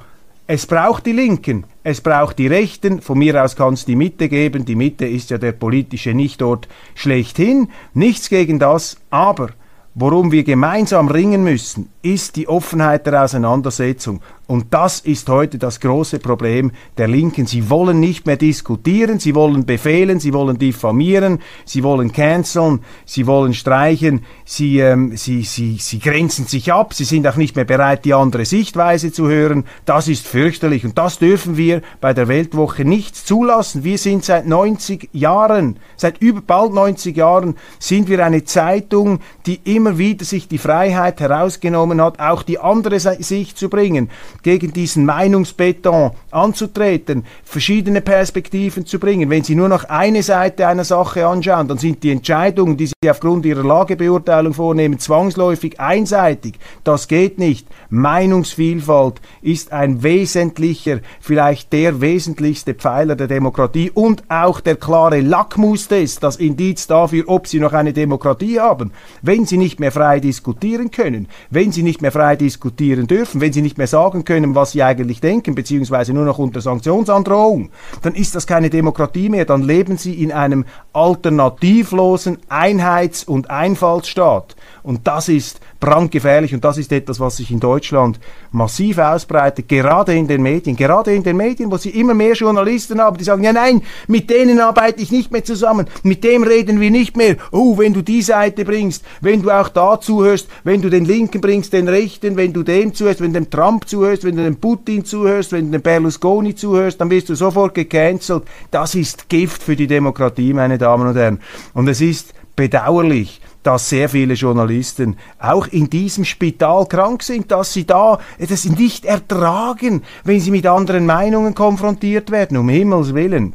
es 0.48 0.66
braucht 0.66 1.06
die 1.06 1.12
Linken, 1.12 1.64
es 1.82 2.00
braucht 2.00 2.38
die 2.38 2.46
Rechten, 2.46 3.02
von 3.02 3.18
mir 3.18 3.42
aus 3.42 3.56
kann 3.56 3.74
es 3.74 3.84
die 3.84 3.96
Mitte 3.96 4.28
geben, 4.28 4.64
die 4.64 4.76
Mitte 4.76 5.04
ist 5.04 5.30
ja 5.30 5.38
der 5.38 5.50
politische 5.50 6.14
Nichtort 6.14 6.68
schlechthin, 6.94 7.68
nichts 7.94 8.28
gegen 8.28 8.60
das, 8.60 8.96
aber 9.10 9.48
worum 9.96 10.30
wir 10.30 10.44
gemeinsam 10.44 11.08
ringen 11.08 11.42
müssen, 11.42 11.90
ist 12.00 12.36
die 12.36 12.46
Offenheit 12.46 13.06
der 13.06 13.24
Auseinandersetzung. 13.24 14.20
Und 14.48 14.66
das 14.70 15.00
ist 15.00 15.28
heute 15.28 15.58
das 15.58 15.80
große 15.80 16.20
Problem 16.20 16.70
der 16.98 17.08
Linken. 17.08 17.46
Sie 17.46 17.68
wollen 17.68 17.98
nicht 17.98 18.26
mehr 18.26 18.36
diskutieren, 18.36 19.18
sie 19.18 19.34
wollen 19.34 19.66
befehlen, 19.66 20.20
sie 20.20 20.32
wollen 20.32 20.56
diffamieren, 20.56 21.40
sie 21.64 21.82
wollen 21.82 22.12
canceln, 22.12 22.80
sie 23.04 23.26
wollen 23.26 23.54
streichen, 23.54 24.24
sie, 24.44 24.78
ähm, 24.78 25.16
sie, 25.16 25.42
sie, 25.42 25.78
sie 25.80 25.98
grenzen 25.98 26.46
sich 26.46 26.72
ab, 26.72 26.94
sie 26.94 27.02
sind 27.02 27.26
auch 27.26 27.34
nicht 27.34 27.56
mehr 27.56 27.64
bereit, 27.64 28.04
die 28.04 28.14
andere 28.14 28.44
Sichtweise 28.44 29.10
zu 29.10 29.26
hören. 29.26 29.64
Das 29.84 30.06
ist 30.06 30.24
fürchterlich 30.24 30.84
und 30.84 30.96
das 30.96 31.18
dürfen 31.18 31.56
wir 31.56 31.82
bei 32.00 32.14
der 32.14 32.28
Weltwoche 32.28 32.84
nicht 32.84 33.16
zulassen. 33.16 33.82
Wir 33.82 33.98
sind 33.98 34.24
seit 34.24 34.46
90 34.46 35.08
Jahren, 35.12 35.80
seit 35.96 36.18
über 36.18 36.40
bald 36.40 36.72
90 36.72 37.16
Jahren, 37.16 37.56
sind 37.80 38.08
wir 38.08 38.24
eine 38.24 38.44
Zeitung, 38.44 39.18
die 39.44 39.60
immer 39.64 39.98
wieder 39.98 40.24
sich 40.24 40.46
die 40.46 40.58
Freiheit 40.58 41.18
herausgenommen 41.18 42.00
hat, 42.00 42.20
auch 42.20 42.44
die 42.44 42.60
andere 42.60 43.00
Sicht 43.00 43.58
zu 43.58 43.68
bringen 43.68 44.08
gegen 44.46 44.72
diesen 44.72 45.04
Meinungsbeton 45.04 46.12
anzutreten, 46.30 47.24
verschiedene 47.42 48.00
Perspektiven 48.00 48.86
zu 48.86 49.00
bringen. 49.00 49.28
Wenn 49.28 49.42
Sie 49.42 49.56
nur 49.56 49.68
noch 49.68 49.82
eine 49.82 50.22
Seite 50.22 50.68
einer 50.68 50.84
Sache 50.84 51.26
anschauen, 51.26 51.66
dann 51.66 51.78
sind 51.78 52.04
die 52.04 52.12
Entscheidungen, 52.12 52.76
die 52.76 52.86
Sie 52.86 53.10
aufgrund 53.10 53.44
Ihrer 53.44 53.64
Lagebeurteilung 53.64 54.54
vornehmen, 54.54 55.00
zwangsläufig 55.00 55.80
einseitig. 55.80 56.60
Das 56.84 57.08
geht 57.08 57.40
nicht. 57.40 57.66
Meinungsvielfalt 57.90 59.20
ist 59.42 59.72
ein 59.72 60.04
wesentlicher, 60.04 61.00
vielleicht 61.20 61.72
der 61.72 62.00
wesentlichste 62.00 62.74
Pfeiler 62.74 63.16
der 63.16 63.26
Demokratie 63.26 63.90
und 63.90 64.22
auch 64.28 64.60
der 64.60 64.76
klare 64.76 65.22
Lackmustest, 65.22 66.22
das 66.22 66.36
Indiz 66.36 66.86
dafür, 66.86 67.24
ob 67.26 67.48
Sie 67.48 67.58
noch 67.58 67.72
eine 67.72 67.92
Demokratie 67.92 68.60
haben. 68.60 68.92
Wenn 69.22 69.44
Sie 69.44 69.56
nicht 69.56 69.80
mehr 69.80 69.90
frei 69.90 70.20
diskutieren 70.20 70.92
können, 70.92 71.26
wenn 71.50 71.72
Sie 71.72 71.82
nicht 71.82 72.00
mehr 72.00 72.12
frei 72.12 72.36
diskutieren 72.36 73.08
dürfen, 73.08 73.40
wenn 73.40 73.52
Sie 73.52 73.62
nicht 73.62 73.76
mehr 73.76 73.88
sagen 73.88 74.24
können, 74.24 74.35
was 74.54 74.72
sie 74.72 74.82
eigentlich 74.82 75.20
denken, 75.20 75.54
beziehungsweise 75.54 76.12
nur 76.12 76.24
noch 76.24 76.38
unter 76.38 76.60
Sanktionsandrohung, 76.60 77.70
dann 78.02 78.14
ist 78.14 78.34
das 78.34 78.46
keine 78.46 78.70
Demokratie 78.70 79.28
mehr, 79.28 79.44
dann 79.44 79.62
leben 79.62 79.96
sie 79.96 80.22
in 80.22 80.32
einem 80.32 80.64
alternativlosen 80.92 82.38
Einheits- 82.48 83.24
und 83.24 83.50
Einfallsstaat. 83.50 84.55
Und 84.86 85.04
das 85.04 85.28
ist 85.28 85.58
brandgefährlich 85.80 86.54
und 86.54 86.64
das 86.64 86.78
ist 86.78 86.92
etwas, 86.92 87.18
was 87.18 87.38
sich 87.38 87.50
in 87.50 87.58
Deutschland 87.58 88.20
massiv 88.52 88.98
ausbreitet, 88.98 89.68
gerade 89.68 90.14
in 90.14 90.28
den 90.28 90.42
Medien, 90.42 90.76
gerade 90.76 91.12
in 91.12 91.24
den 91.24 91.36
Medien, 91.36 91.72
wo 91.72 91.76
sie 91.76 91.90
immer 91.90 92.14
mehr 92.14 92.34
Journalisten 92.34 93.00
haben, 93.00 93.18
die 93.18 93.24
sagen, 93.24 93.42
ja 93.42 93.52
nein, 93.52 93.82
mit 94.06 94.30
denen 94.30 94.60
arbeite 94.60 95.02
ich 95.02 95.10
nicht 95.10 95.32
mehr 95.32 95.42
zusammen, 95.42 95.88
mit 96.04 96.22
dem 96.22 96.44
reden 96.44 96.78
wir 96.80 96.92
nicht 96.92 97.16
mehr. 97.16 97.34
Oh, 97.50 97.76
wenn 97.78 97.94
du 97.94 98.02
die 98.02 98.22
Seite 98.22 98.64
bringst, 98.64 99.04
wenn 99.20 99.42
du 99.42 99.50
auch 99.50 99.70
da 99.70 100.00
zuhörst, 100.00 100.46
wenn 100.62 100.82
du 100.82 100.88
den 100.88 101.04
Linken 101.04 101.40
bringst, 101.40 101.72
den 101.72 101.88
Rechten, 101.88 102.36
wenn 102.36 102.52
du 102.52 102.62
dem 102.62 102.94
zuhörst, 102.94 103.20
wenn 103.20 103.32
du 103.32 103.40
dem 103.40 103.50
Trump 103.50 103.88
zuhörst, 103.88 104.22
wenn 104.22 104.36
du 104.36 104.44
dem 104.44 104.54
Putin 104.54 105.04
zuhörst, 105.04 105.50
wenn 105.50 105.64
du 105.64 105.72
dem 105.72 105.82
Berlusconi 105.82 106.54
zuhörst, 106.54 107.00
dann 107.00 107.10
wirst 107.10 107.28
du 107.28 107.34
sofort 107.34 107.74
gecancelt. 107.74 108.44
Das 108.70 108.94
ist 108.94 109.28
Gift 109.28 109.64
für 109.64 109.74
die 109.74 109.88
Demokratie, 109.88 110.52
meine 110.52 110.78
Damen 110.78 111.08
und 111.08 111.16
Herren. 111.16 111.40
Und 111.74 111.88
es 111.88 112.00
ist 112.00 112.34
bedauerlich, 112.54 113.40
dass 113.66 113.88
sehr 113.88 114.08
viele 114.08 114.34
Journalisten 114.34 115.16
auch 115.40 115.66
in 115.66 115.90
diesem 115.90 116.24
Spital 116.24 116.86
krank 116.86 117.24
sind, 117.24 117.50
dass 117.50 117.72
sie 117.72 117.84
da 117.84 118.20
das 118.38 118.64
nicht 118.64 119.04
ertragen, 119.04 120.02
wenn 120.22 120.40
sie 120.40 120.52
mit 120.52 120.66
anderen 120.66 121.04
Meinungen 121.04 121.54
konfrontiert 121.54 122.30
werden, 122.30 122.56
um 122.58 122.68
Himmels 122.68 123.12
Willen. 123.12 123.54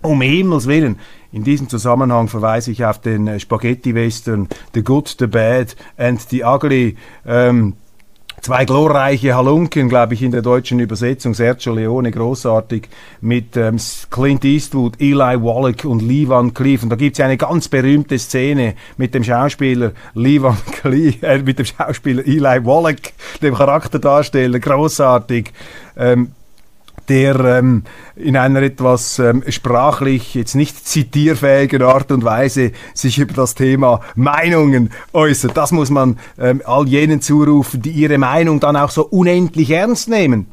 Um 0.00 0.22
Himmels 0.22 0.66
Willen. 0.66 0.98
In 1.32 1.44
diesem 1.44 1.68
Zusammenhang 1.68 2.28
verweise 2.28 2.70
ich 2.70 2.84
auf 2.84 3.00
den 3.00 3.26
äh, 3.26 3.40
Spaghetti-Western 3.40 4.48
The 4.74 4.82
Good, 4.82 5.16
The 5.18 5.26
Bad 5.26 5.76
and 5.96 6.20
The 6.20 6.44
Ugly. 6.44 6.96
Ähm, 7.26 7.74
Zwei 8.42 8.64
glorreiche 8.64 9.36
Halunken, 9.36 9.88
glaube 9.88 10.14
ich, 10.14 10.22
in 10.22 10.32
der 10.32 10.42
deutschen 10.42 10.80
Übersetzung. 10.80 11.32
Sergio 11.32 11.72
Leone, 11.72 12.10
großartig, 12.10 12.88
mit 13.20 13.56
ähm, 13.56 13.76
Clint 14.10 14.44
Eastwood, 14.44 15.00
Eli 15.00 15.40
Wallach 15.40 15.84
und 15.84 16.02
Lee 16.02 16.26
Van 16.26 16.52
Cleef. 16.52 16.82
Und 16.82 16.88
da 16.88 16.96
gibt 16.96 17.16
es 17.16 17.24
eine 17.24 17.36
ganz 17.36 17.68
berühmte 17.68 18.18
Szene 18.18 18.74
mit 18.96 19.14
dem 19.14 19.22
Schauspieler 19.22 19.92
Lee 20.14 20.42
Van 20.42 20.56
Cleef, 20.72 21.22
äh, 21.22 21.38
mit 21.38 21.60
dem 21.60 21.66
Schauspieler 21.66 22.26
Eli 22.26 22.64
Wallach, 22.64 23.12
dem 23.40 23.54
Charakterdarsteller, 23.54 24.58
großartig. 24.58 25.52
Ähm, 25.96 26.32
der 27.08 27.38
ähm, 27.40 27.82
in 28.16 28.36
einer 28.36 28.62
etwas 28.62 29.18
ähm, 29.18 29.42
sprachlich 29.48 30.34
jetzt 30.34 30.54
nicht 30.54 30.86
zitierfähigen 30.86 31.82
Art 31.82 32.12
und 32.12 32.24
Weise 32.24 32.72
sich 32.94 33.18
über 33.18 33.34
das 33.34 33.54
Thema 33.54 34.00
Meinungen 34.14 34.90
äußert. 35.12 35.56
Das 35.56 35.72
muss 35.72 35.90
man 35.90 36.18
ähm, 36.38 36.62
all 36.64 36.86
jenen 36.88 37.20
zurufen, 37.20 37.82
die 37.82 37.90
ihre 37.90 38.18
Meinung 38.18 38.60
dann 38.60 38.76
auch 38.76 38.90
so 38.90 39.04
unendlich 39.06 39.70
ernst 39.70 40.08
nehmen. 40.08 40.51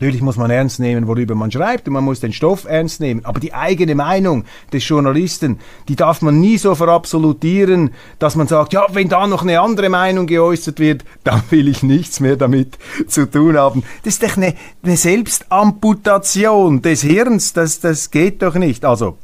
Natürlich 0.00 0.22
muss 0.22 0.36
man 0.36 0.50
ernst 0.50 0.78
nehmen, 0.78 1.08
worüber 1.08 1.34
man 1.34 1.50
schreibt 1.50 1.88
und 1.88 1.94
man 1.94 2.04
muss 2.04 2.20
den 2.20 2.32
Stoff 2.32 2.66
ernst 2.66 3.00
nehmen. 3.00 3.24
Aber 3.24 3.40
die 3.40 3.52
eigene 3.52 3.96
Meinung 3.96 4.44
des 4.72 4.86
Journalisten, 4.86 5.58
die 5.88 5.96
darf 5.96 6.22
man 6.22 6.40
nie 6.40 6.56
so 6.56 6.76
verabsolutieren, 6.76 7.90
dass 8.20 8.36
man 8.36 8.46
sagt, 8.46 8.72
ja, 8.72 8.86
wenn 8.92 9.08
da 9.08 9.26
noch 9.26 9.42
eine 9.42 9.60
andere 9.60 9.88
Meinung 9.88 10.28
geäußert 10.28 10.78
wird, 10.78 11.04
dann 11.24 11.42
will 11.50 11.66
ich 11.66 11.82
nichts 11.82 12.20
mehr 12.20 12.36
damit 12.36 12.78
zu 13.08 13.28
tun 13.28 13.56
haben. 13.56 13.82
Das 14.04 14.14
ist 14.14 14.22
doch 14.22 14.36
eine, 14.36 14.54
eine 14.84 14.96
Selbstamputation 14.96 16.80
des 16.80 17.02
Hirns, 17.02 17.52
das, 17.52 17.80
das 17.80 18.12
geht 18.12 18.42
doch 18.42 18.54
nicht. 18.54 18.84
Also, 18.84 19.18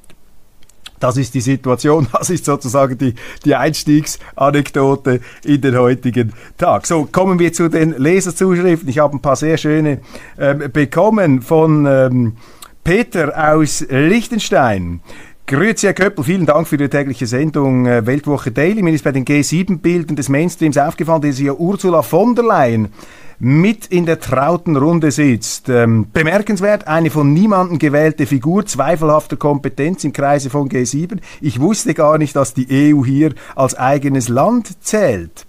das 1.00 1.16
ist 1.16 1.34
die 1.34 1.40
Situation, 1.40 2.06
das 2.12 2.30
ist 2.30 2.44
sozusagen 2.44 2.98
die, 2.98 3.14
die 3.44 3.54
Einstiegsanekdote 3.54 5.20
in 5.44 5.60
den 5.60 5.78
heutigen 5.78 6.32
Tag. 6.56 6.86
So, 6.86 7.08
kommen 7.10 7.38
wir 7.38 7.52
zu 7.52 7.68
den 7.68 7.94
Leserzuschriften. 7.98 8.88
Ich 8.88 8.98
habe 8.98 9.16
ein 9.16 9.20
paar 9.20 9.36
sehr 9.36 9.56
schöne 9.56 10.00
ähm, 10.38 10.70
bekommen 10.72 11.42
von 11.42 11.86
ähm, 11.86 12.36
Peter 12.82 13.52
aus 13.52 13.84
Liechtenstein. 13.88 15.00
Grüezi, 15.46 15.86
Herr 15.86 15.92
Köppel, 15.92 16.24
vielen 16.24 16.46
Dank 16.46 16.66
für 16.66 16.78
die 16.78 16.88
tägliche 16.88 17.26
Sendung 17.26 17.84
äh, 17.84 18.06
Weltwoche 18.06 18.50
Daily. 18.50 18.82
Mir 18.82 18.94
ist 18.94 19.04
bei 19.04 19.12
den 19.12 19.26
G7-Bildern 19.26 20.16
des 20.16 20.30
Mainstreams 20.30 20.78
aufgefallen, 20.78 21.20
dass 21.20 21.38
ja 21.38 21.52
Ursula 21.52 22.00
von 22.00 22.34
der 22.34 22.44
Leyen 22.44 22.88
mit 23.38 23.86
in 23.86 24.06
der 24.06 24.20
trauten 24.20 24.76
Runde 24.76 25.10
sitzt. 25.10 25.68
Ähm, 25.68 26.06
bemerkenswert, 26.12 26.86
eine 26.86 27.10
von 27.10 27.32
niemandem 27.32 27.78
gewählte 27.78 28.26
Figur 28.26 28.66
zweifelhafter 28.66 29.36
Kompetenz 29.36 30.04
im 30.04 30.12
Kreise 30.12 30.50
von 30.50 30.68
G7. 30.68 31.18
Ich 31.40 31.60
wusste 31.60 31.94
gar 31.94 32.18
nicht, 32.18 32.36
dass 32.36 32.54
die 32.54 32.94
EU 32.94 33.04
hier 33.04 33.34
als 33.54 33.74
eigenes 33.74 34.28
Land 34.28 34.84
zählt. 34.84 35.46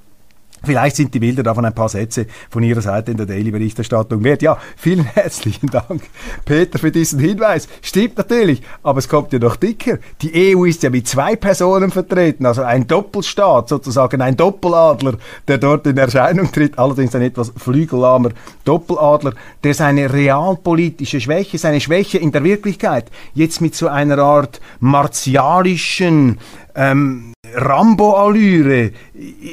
Vielleicht 0.65 0.95
sind 0.95 1.13
die 1.13 1.19
Bilder 1.19 1.43
davon 1.43 1.65
ein 1.65 1.73
paar 1.73 1.89
Sätze 1.89 2.25
von 2.49 2.63
Ihrer 2.63 2.81
Seite 2.81 3.11
in 3.11 3.17
der 3.17 3.25
Daily-Berichterstattung 3.25 4.23
wert. 4.23 4.41
Ja, 4.41 4.57
vielen 4.75 5.05
herzlichen 5.05 5.67
Dank, 5.69 6.01
Peter, 6.45 6.79
für 6.79 6.91
diesen 6.91 7.19
Hinweis. 7.19 7.67
Stimmt 7.81 8.17
natürlich, 8.17 8.61
aber 8.83 8.99
es 8.99 9.07
kommt 9.07 9.33
ja 9.33 9.39
noch 9.39 9.55
dicker. 9.55 9.99
Die 10.21 10.55
EU 10.55 10.65
ist 10.65 10.83
ja 10.83 10.89
mit 10.89 11.07
zwei 11.07 11.35
Personen 11.35 11.91
vertreten, 11.91 12.45
also 12.45 12.63
ein 12.63 12.87
Doppelstaat, 12.87 13.69
sozusagen 13.69 14.21
ein 14.21 14.35
Doppeladler, 14.35 15.13
der 15.47 15.57
dort 15.57 15.85
in 15.87 15.97
Erscheinung 15.97 16.51
tritt, 16.51 16.77
allerdings 16.79 17.15
ein 17.15 17.21
etwas 17.21 17.53
flügellahmer 17.55 18.31
Doppeladler, 18.63 19.33
der 19.63 19.73
seine 19.73 20.11
realpolitische 20.11 21.21
Schwäche, 21.21 21.57
seine 21.57 21.79
Schwäche 21.79 22.17
in 22.17 22.31
der 22.31 22.43
Wirklichkeit 22.43 23.11
jetzt 23.33 23.61
mit 23.61 23.75
so 23.75 23.87
einer 23.87 24.17
Art 24.19 24.59
martialischen 24.79 26.39
ähm, 26.75 27.34
Rambo-Allüre 27.55 28.91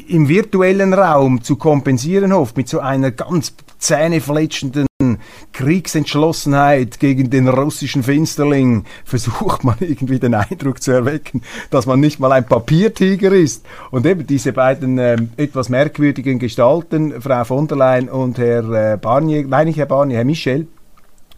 im 0.09 0.29
virtuellen 0.29 0.93
Raum 0.93 1.43
zu 1.43 1.57
kompensieren 1.57 2.33
hofft, 2.33 2.57
mit 2.57 2.69
so 2.69 2.81
einer 2.81 3.11
ganz 3.11 3.55
zähnefletschenden 3.79 4.87
Kriegsentschlossenheit 5.53 7.01
gegen 7.01 7.31
den 7.31 7.49
russischen 7.49 8.03
Finsterling, 8.03 8.85
versucht 9.05 9.65
man 9.65 9.77
irgendwie 9.81 10.19
den 10.19 10.35
Eindruck 10.35 10.83
zu 10.83 10.93
erwecken, 10.93 11.43
dass 11.71 11.87
man 11.87 12.01
nicht 12.01 12.21
mal 12.21 12.33
ein 12.33 12.47
Papiertiger 12.47 13.33
ist. 13.33 13.65
Und 13.91 14.07
eben 14.07 14.27
diese 14.27 14.53
beiden 14.53 14.99
äh, 14.99 15.17
etwas 15.37 15.69
merkwürdigen 15.69 16.39
Gestalten, 16.39 17.21
Frau 17.21 17.45
von 17.45 17.67
der 17.67 17.77
Leyen 17.77 18.09
und 18.09 18.39
Herr 18.39 18.95
äh, 18.95 18.97
Barnier, 18.97 19.45
nein 19.47 19.67
nicht 19.67 19.79
Herr 19.79 19.87
Barnier, 19.87 20.19
Herr 20.19 20.25
Michel, 20.25 20.67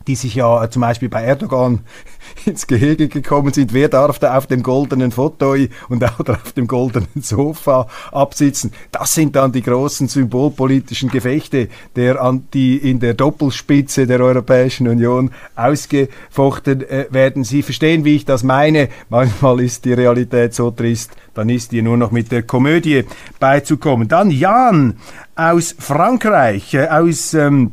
die 0.07 0.15
sich 0.15 0.35
ja 0.35 0.65
äh, 0.65 0.71
zum 0.71 0.83
Beispiel 0.83 1.09
bei 1.09 1.23
Erdogan 1.23 1.81
ins 2.45 2.67
Gehege 2.67 3.09
gekommen 3.09 3.53
sind. 3.53 3.73
Wer 3.73 3.89
darf 3.89 4.19
da 4.19 4.37
auf 4.37 4.47
dem 4.47 4.63
goldenen 4.63 5.13
Foto 5.13 5.55
und 5.89 6.05
auch 6.05 6.21
auf 6.21 6.53
dem 6.53 6.67
goldenen 6.67 7.09
Sofa 7.21 7.87
absitzen? 8.13 8.73
Das 8.93 9.15
sind 9.15 9.37
dann 9.37 9.53
die 9.53 9.63
großen 9.63 10.09
symbolpolitischen 10.09 11.11
Gefechte, 11.11 11.69
der 11.97 12.15
die 12.53 12.77
in 12.77 13.01
der 13.01 13.15
Doppelspitze 13.15 14.07
der 14.07 14.21
Europäischen 14.21 14.89
Union 14.89 15.31
ausgefochten 15.57 16.83
äh, 16.83 17.07
werden. 17.11 17.45
Sie 17.45 17.63
verstehen, 17.63 18.05
wie 18.05 18.17
ich 18.17 18.25
das 18.25 18.43
meine. 18.43 18.89
Manchmal 19.09 19.61
ist 19.61 19.85
die 19.85 19.93
Realität 19.93 20.55
so 20.55 20.71
trist, 20.71 21.13
dann 21.35 21.49
ist 21.49 21.73
ihr 21.73 21.83
nur 21.83 21.97
noch 21.97 22.11
mit 22.11 22.33
der 22.33 22.43
Komödie 22.43 23.05
beizukommen. 23.41 24.09
Dann 24.09 24.31
Jan 24.31 24.97
aus 25.37 25.75
Frankreich, 25.79 26.75
äh, 26.75 26.89
aus 26.89 27.35
ähm, 27.35 27.73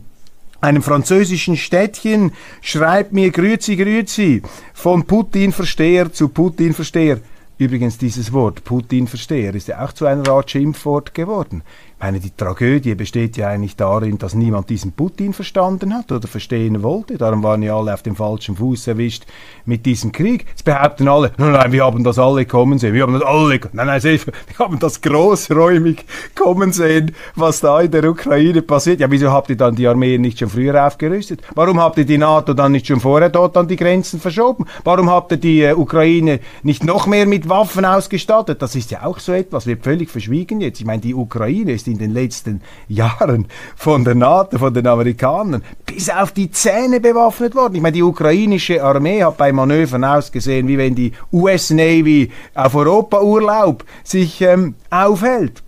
einem 0.62 0.84
französischen 0.84 1.58
Städtchen, 1.58 2.32
schreibt 2.62 3.14
mir 3.14 3.32
Grüezi, 3.32 3.76
Grüezi, 3.76 4.42
von 4.74 5.06
Putin-Versteher 5.06 6.14
zu 6.14 6.30
Putin-Versteher. 6.30 7.20
Übrigens, 7.58 7.98
dieses 7.98 8.32
Wort 8.32 8.64
Putin-Versteher 8.64 9.54
ist 9.54 9.68
ja 9.68 9.84
auch 9.84 9.92
zu 9.92 10.06
einer 10.06 10.28
Art 10.30 10.50
Schimpfwort 10.50 11.14
geworden 11.14 11.64
meine, 12.02 12.20
die 12.20 12.32
Tragödie 12.36 12.96
besteht 12.96 13.38
ja 13.38 13.50
eigentlich 13.50 13.76
darin, 13.76 14.18
dass 14.18 14.34
niemand 14.34 14.70
diesen 14.70 14.92
Putin 14.92 15.34
verstanden 15.34 15.94
hat 15.94 16.12
oder 16.12 16.28
verstehen 16.28 16.82
wollte. 16.82 17.18
Darum 17.18 17.44
waren 17.44 17.62
ja 17.62 17.78
alle 17.78 17.94
auf 17.94 18.02
dem 18.02 18.16
falschen 18.16 18.56
Fuß 18.56 18.88
erwischt 18.88 19.26
mit 19.66 19.86
diesem 19.86 20.12
Krieg. 20.12 20.46
Jetzt 20.50 20.66
behaupten 20.66 21.08
alle, 21.08 21.32
nein, 21.38 21.52
nein, 21.52 21.72
wir 21.72 21.86
haben 21.86 22.04
das 22.04 22.18
alle 22.18 22.46
kommen 22.46 22.80
sehen. 22.80 22.94
Wir 22.94 23.04
haben 23.04 23.14
das 23.14 23.22
alle, 23.22 23.60
nein, 23.74 23.88
nein, 23.88 24.02
wir 24.02 24.20
haben 24.58 24.80
das 24.80 25.02
großräumig 25.02 26.06
kommen 26.36 26.74
sehen, 26.74 27.14
was 27.36 27.60
da 27.60 27.82
in 27.82 27.92
der 27.92 28.10
Ukraine 28.10 28.64
passiert. 28.64 29.00
Ja, 29.00 29.12
wieso 29.12 29.32
habt 29.32 29.50
ihr 29.52 29.58
dann 29.58 29.76
die 29.76 29.88
Armee 29.88 30.18
nicht 30.18 30.40
schon 30.40 30.50
früher 30.50 30.86
aufgerüstet? 30.86 31.42
Warum 31.54 31.80
habt 31.80 32.00
ihr 32.00 32.06
die 32.06 32.18
NATO 32.18 32.54
dann 32.54 32.72
nicht 32.72 32.88
schon 32.88 33.00
vorher 33.00 33.30
dort 33.30 33.56
an 33.58 33.68
die 33.68 33.76
Grenzen 33.76 34.20
verschoben? 34.20 34.66
Warum 34.84 35.10
habt 35.10 35.34
ihr 35.34 35.38
die 35.38 35.62
äh, 35.62 35.74
Ukraine 35.74 36.40
nicht 36.64 36.84
noch 36.84 37.06
mehr 37.06 37.28
mit 37.28 37.48
Waffen 37.48 37.86
ausgestattet? 37.86 38.62
Das 38.62 38.76
ist 38.76 38.90
ja 38.90 39.06
auch 39.06 39.20
so 39.20 39.34
etwas, 39.34 39.68
wird 39.68 39.84
völlig 39.84 40.10
verschwiegen 40.10 40.62
jetzt. 40.62 40.80
Ich 40.80 40.86
meine, 40.86 41.02
die 41.02 41.14
Ukraine 41.14 41.72
ist 41.72 41.91
in 41.92 41.98
den 41.98 42.14
letzten 42.14 42.62
Jahren 42.88 43.48
von 43.76 44.04
der 44.04 44.16
NATO, 44.16 44.58
von 44.58 44.74
den 44.74 44.88
Amerikanern, 44.88 45.64
bis 45.86 46.10
auf 46.10 46.32
die 46.32 46.52
Zähne 46.52 47.00
bewaffnet 47.00 47.56
worden. 47.56 47.76
Ich 47.76 47.82
meine, 47.82 47.94
die 47.94 48.04
ukrainische 48.04 48.84
Armee 48.84 49.24
hat 49.24 49.38
bei 49.38 49.52
Manövern 49.52 50.04
ausgesehen, 50.04 50.68
wie 50.68 50.78
wenn 50.78 50.96
die 50.96 51.12
US 51.32 51.70
Navy 51.70 52.32
auf 52.56 52.76
Europa-Urlaub 52.76 53.84
sich 54.04 54.42
ähm, 54.42 54.76
aufhält. 54.90 55.64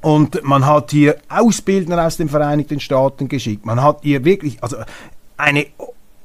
Und 0.00 0.42
man 0.44 0.64
hat 0.64 0.92
hier 0.92 1.16
Ausbildner 1.28 2.06
aus 2.06 2.16
den 2.16 2.28
Vereinigten 2.28 2.80
Staaten 2.80 3.28
geschickt. 3.28 3.66
Man 3.66 3.82
hat 3.82 4.00
hier 4.02 4.24
wirklich 4.24 4.62
also 4.62 4.76
eine 5.36 5.66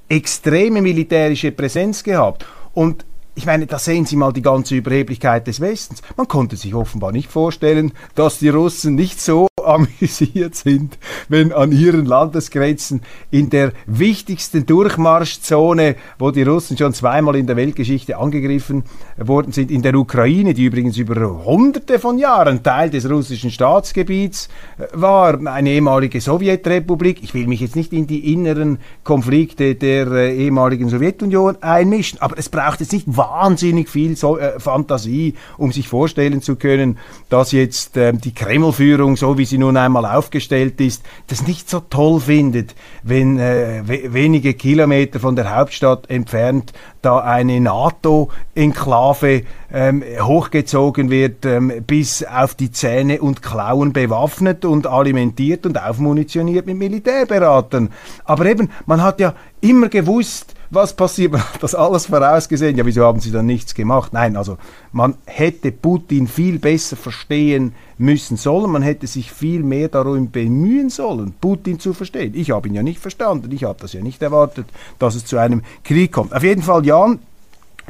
extreme 0.09 0.81
militärische 0.81 1.51
Präsenz 1.51 2.03
gehabt. 2.03 2.45
Und 2.73 3.05
ich 3.35 3.45
meine, 3.45 3.65
da 3.65 3.79
sehen 3.79 4.05
Sie 4.05 4.15
mal 4.15 4.31
die 4.31 4.43
ganze 4.43 4.75
Überheblichkeit 4.75 5.47
des 5.47 5.59
Westens. 5.59 6.01
Man 6.17 6.27
konnte 6.27 6.55
sich 6.55 6.75
offenbar 6.75 7.11
nicht 7.11 7.31
vorstellen, 7.31 7.93
dass 8.13 8.39
die 8.39 8.49
Russen 8.49 8.93
nicht 8.95 9.19
so 9.19 9.47
amüsiert 9.63 10.55
sind, 10.55 10.97
wenn 11.29 11.51
an 11.51 11.71
ihren 11.71 12.05
Landesgrenzen 12.05 13.01
in 13.31 13.49
der 13.49 13.71
wichtigsten 13.87 14.65
Durchmarschzone, 14.65 15.95
wo 16.19 16.31
die 16.31 16.43
Russen 16.43 16.77
schon 16.77 16.93
zweimal 16.93 17.35
in 17.35 17.47
der 17.47 17.55
Weltgeschichte 17.55 18.17
angegriffen 18.17 18.83
worden 19.17 19.51
sind, 19.51 19.71
in 19.71 19.81
der 19.81 19.95
Ukraine, 19.95 20.53
die 20.53 20.65
übrigens 20.65 20.97
über 20.97 21.43
hunderte 21.45 21.97
von 21.97 22.17
Jahren 22.17 22.61
Teil 22.61 22.89
des 22.89 23.09
russischen 23.09 23.51
Staatsgebiets 23.51 24.49
war, 24.91 25.39
eine 25.47 25.69
ehemalige 25.69 26.21
Sowjetrepublik. 26.21 27.23
Ich 27.23 27.33
will 27.33 27.47
mich 27.47 27.61
jetzt 27.61 27.75
nicht 27.75 27.93
in 27.93 28.05
die 28.05 28.33
inneren 28.33 28.79
Konflikte 29.03 29.75
der 29.75 30.07
äh, 30.07 30.35
ehemaligen 30.35 30.89
Sowjetunion 30.89 31.57
einmischen, 31.61 32.21
aber 32.21 32.37
es 32.37 32.49
braucht 32.49 32.81
jetzt 32.81 32.93
nicht 32.93 33.15
wahnsinnig 33.23 33.89
viel 33.89 34.15
so 34.15 34.37
äh, 34.37 34.59
Fantasie, 34.59 35.35
um 35.57 35.71
sich 35.71 35.87
vorstellen 35.87 36.41
zu 36.41 36.55
können, 36.55 36.97
dass 37.29 37.51
jetzt 37.51 37.95
äh, 37.97 38.13
die 38.13 38.33
Kremlführung, 38.33 39.15
so 39.17 39.37
wie 39.37 39.45
sie 39.45 39.57
nun 39.57 39.77
einmal 39.77 40.05
aufgestellt 40.05 40.81
ist, 40.81 41.03
das 41.27 41.47
nicht 41.47 41.69
so 41.69 41.79
toll 41.79 42.19
findet, 42.19 42.75
wenn 43.01 43.39
äh, 43.39 43.83
wenige 44.13 44.53
Kilometer 44.53 45.19
von 45.19 45.35
der 45.35 45.55
Hauptstadt 45.55 46.09
entfernt 46.09 46.73
da 47.01 47.19
eine 47.19 47.59
NATO-Enklave 47.59 49.43
ähm, 49.71 50.03
hochgezogen 50.21 51.09
wird, 51.09 51.45
ähm, 51.45 51.71
bis 51.85 52.23
auf 52.23 52.55
die 52.55 52.71
Zähne 52.71 53.21
und 53.21 53.41
Klauen 53.41 53.91
bewaffnet 53.91 54.65
und 54.65 54.87
alimentiert 54.87 55.65
und 55.65 55.81
aufmunitioniert 55.81 56.65
mit 56.65 56.77
Militärberatern. 56.77 57.89
Aber 58.23 58.45
eben, 58.45 58.69
man 58.85 59.01
hat 59.01 59.19
ja 59.19 59.33
immer 59.61 59.89
gewusst, 59.89 60.55
was 60.73 60.93
passiert? 60.93 61.31
Man 61.31 61.41
hat 61.41 61.61
das 61.61 61.75
alles 61.75 62.07
vorausgesehen. 62.07 62.77
Ja, 62.77 62.85
wieso 62.85 63.03
haben 63.05 63.19
sie 63.19 63.31
dann 63.31 63.45
nichts 63.45 63.73
gemacht? 63.73 64.13
Nein, 64.13 64.35
also 64.35 64.57
man 64.91 65.15
hätte 65.25 65.71
Putin 65.71 66.27
viel 66.27 66.59
besser 66.59 66.95
verstehen 66.95 67.73
müssen 67.97 68.37
sollen. 68.37 68.71
Man 68.71 68.81
hätte 68.81 69.07
sich 69.07 69.31
viel 69.31 69.63
mehr 69.63 69.87
darum 69.87 70.31
bemühen 70.31 70.89
sollen, 70.89 71.33
Putin 71.39 71.79
zu 71.79 71.93
verstehen. 71.93 72.33
Ich 72.35 72.51
habe 72.51 72.67
ihn 72.67 72.75
ja 72.75 72.83
nicht 72.83 72.99
verstanden. 72.99 73.51
Ich 73.51 73.63
habe 73.63 73.79
das 73.79 73.93
ja 73.93 74.01
nicht 74.01 74.21
erwartet, 74.21 74.65
dass 74.99 75.15
es 75.15 75.25
zu 75.25 75.37
einem 75.37 75.61
Krieg 75.83 76.11
kommt. 76.11 76.33
Auf 76.33 76.43
jeden 76.43 76.61
Fall, 76.61 76.85
Jan, 76.85 77.19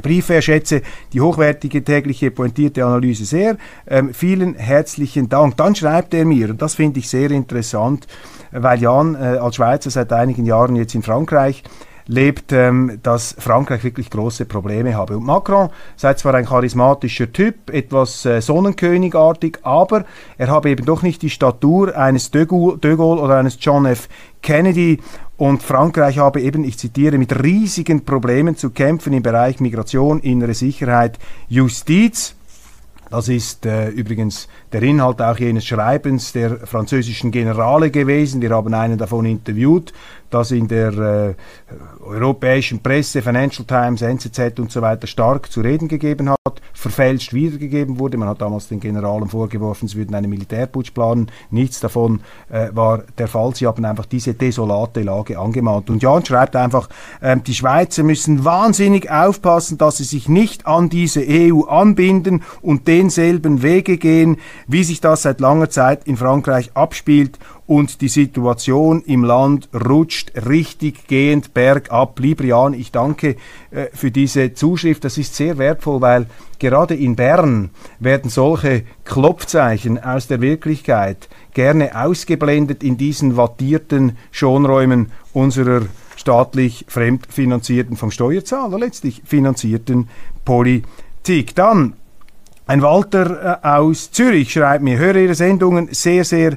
Briefe, 0.02 0.42
schätze 0.42 0.82
die 1.12 1.20
hochwertige 1.20 1.84
tägliche 1.84 2.30
pointierte 2.30 2.84
Analyse 2.84 3.24
sehr. 3.24 3.56
Ähm, 3.86 4.12
vielen 4.12 4.54
herzlichen 4.54 5.28
Dank. 5.28 5.56
Dann 5.56 5.74
schreibt 5.74 6.14
er 6.14 6.24
mir, 6.24 6.50
und 6.50 6.60
das 6.60 6.74
finde 6.74 6.98
ich 6.98 7.08
sehr 7.08 7.30
interessant, 7.30 8.06
weil 8.50 8.80
Jan 8.80 9.14
äh, 9.14 9.38
als 9.38 9.56
Schweizer 9.56 9.90
seit 9.90 10.12
einigen 10.12 10.44
Jahren 10.44 10.76
jetzt 10.76 10.94
in 10.94 11.02
Frankreich 11.02 11.62
lebt, 12.06 12.52
ähm, 12.52 12.98
dass 13.02 13.34
Frankreich 13.38 13.82
wirklich 13.84 14.10
große 14.10 14.44
Probleme 14.44 14.94
habe. 14.94 15.16
Und 15.16 15.24
Macron 15.24 15.70
sei 15.96 16.14
zwar 16.14 16.34
ein 16.34 16.46
charismatischer 16.46 17.32
Typ, 17.32 17.70
etwas 17.70 18.24
äh, 18.26 18.40
Sonnenkönigartig, 18.40 19.58
aber 19.62 20.04
er 20.36 20.48
habe 20.48 20.70
eben 20.70 20.84
doch 20.84 21.02
nicht 21.02 21.22
die 21.22 21.30
Statur 21.30 21.96
eines 21.96 22.30
de 22.30 22.46
Gaulle, 22.46 22.78
de 22.78 22.96
Gaulle 22.96 23.20
oder 23.20 23.36
eines 23.36 23.58
John 23.60 23.86
F. 23.86 24.08
Kennedy. 24.42 25.00
Und 25.36 25.62
Frankreich 25.62 26.18
habe 26.18 26.40
eben, 26.40 26.62
ich 26.62 26.78
zitiere, 26.78 27.18
mit 27.18 27.42
riesigen 27.42 28.04
Problemen 28.04 28.56
zu 28.56 28.70
kämpfen 28.70 29.12
im 29.12 29.22
Bereich 29.22 29.58
Migration, 29.58 30.20
innere 30.20 30.54
Sicherheit, 30.54 31.18
Justiz. 31.48 32.36
Das 33.10 33.28
ist 33.28 33.66
äh, 33.66 33.90
übrigens 33.90 34.48
der 34.72 34.82
Inhalt 34.82 35.20
auch 35.20 35.38
jenes 35.38 35.66
Schreibens 35.66 36.32
der 36.32 36.66
französischen 36.66 37.30
Generale 37.30 37.90
gewesen. 37.90 38.40
Wir 38.40 38.50
haben 38.50 38.74
einen 38.74 38.98
davon 38.98 39.24
interviewt 39.24 39.92
das 40.34 40.50
in 40.50 40.68
der 40.68 40.92
äh, 40.92 41.34
europäischen 42.04 42.80
Presse, 42.80 43.22
Financial 43.22 43.64
Times, 43.64 44.02
NZZ 44.02 44.58
und 44.58 44.70
so 44.70 44.82
weiter 44.82 45.06
stark 45.06 45.50
zu 45.50 45.60
reden 45.60 45.88
gegeben 45.88 46.30
hat, 46.30 46.60
verfälscht 46.72 47.32
wiedergegeben 47.32 47.98
wurde. 47.98 48.16
Man 48.16 48.28
hat 48.28 48.42
damals 48.42 48.68
den 48.68 48.80
Generalen 48.80 49.28
vorgeworfen, 49.28 49.88
sie 49.88 49.96
würden 49.96 50.14
einen 50.14 50.28
Militärputsch 50.28 50.92
planen. 50.92 51.30
Nichts 51.50 51.80
davon 51.80 52.20
äh, 52.50 52.68
war 52.72 53.04
der 53.16 53.28
Fall. 53.28 53.54
Sie 53.54 53.66
haben 53.66 53.84
einfach 53.84 54.06
diese 54.06 54.34
desolate 54.34 55.02
Lage 55.02 55.38
angemahnt. 55.38 55.88
Und 55.88 56.02
Jan 56.02 56.24
schreibt 56.24 56.56
einfach, 56.56 56.88
äh, 57.20 57.36
die 57.38 57.54
Schweizer 57.54 58.02
müssen 58.02 58.44
wahnsinnig 58.44 59.10
aufpassen, 59.10 59.78
dass 59.78 59.98
sie 59.98 60.04
sich 60.04 60.28
nicht 60.28 60.66
an 60.66 60.88
diese 60.88 61.24
EU 61.26 61.62
anbinden 61.62 62.42
und 62.60 62.88
denselben 62.88 63.62
Wege 63.62 63.96
gehen, 63.96 64.38
wie 64.66 64.84
sich 64.84 65.00
das 65.00 65.22
seit 65.22 65.40
langer 65.40 65.70
Zeit 65.70 66.04
in 66.06 66.16
Frankreich 66.16 66.72
abspielt 66.74 67.38
und 67.66 68.00
die 68.00 68.08
Situation 68.08 69.02
im 69.02 69.24
Land 69.24 69.68
rutscht 69.74 70.32
richtig 70.46 71.06
gehend 71.06 71.54
bergab. 71.54 72.18
Lieber 72.18 72.72
ich 72.74 72.92
danke 72.92 73.36
äh, 73.70 73.86
für 73.92 74.10
diese 74.10 74.52
Zuschrift. 74.52 75.04
Das 75.04 75.16
ist 75.16 75.34
sehr 75.34 75.56
wertvoll, 75.56 76.00
weil 76.00 76.26
gerade 76.58 76.94
in 76.94 77.16
Bern 77.16 77.70
werden 78.00 78.30
solche 78.30 78.84
Klopfzeichen 79.04 80.02
aus 80.02 80.26
der 80.26 80.40
Wirklichkeit 80.40 81.28
gerne 81.54 81.98
ausgeblendet 81.98 82.82
in 82.82 82.98
diesen 82.98 83.36
wattierten 83.36 84.18
Schonräumen 84.30 85.12
unserer 85.32 85.82
staatlich 86.16 86.84
fremdfinanzierten, 86.88 87.96
vom 87.96 88.10
Steuerzahler 88.10 88.78
letztlich 88.78 89.22
finanzierten 89.24 90.08
Politik. 90.44 91.54
Dann 91.54 91.94
ein 92.66 92.80
Walter 92.82 93.60
äh, 93.62 93.66
aus 93.66 94.10
Zürich 94.10 94.52
schreibt 94.52 94.82
mir, 94.82 94.98
höre 94.98 95.16
Ihre 95.16 95.34
Sendungen 95.34 95.88
sehr, 95.92 96.24
sehr 96.24 96.56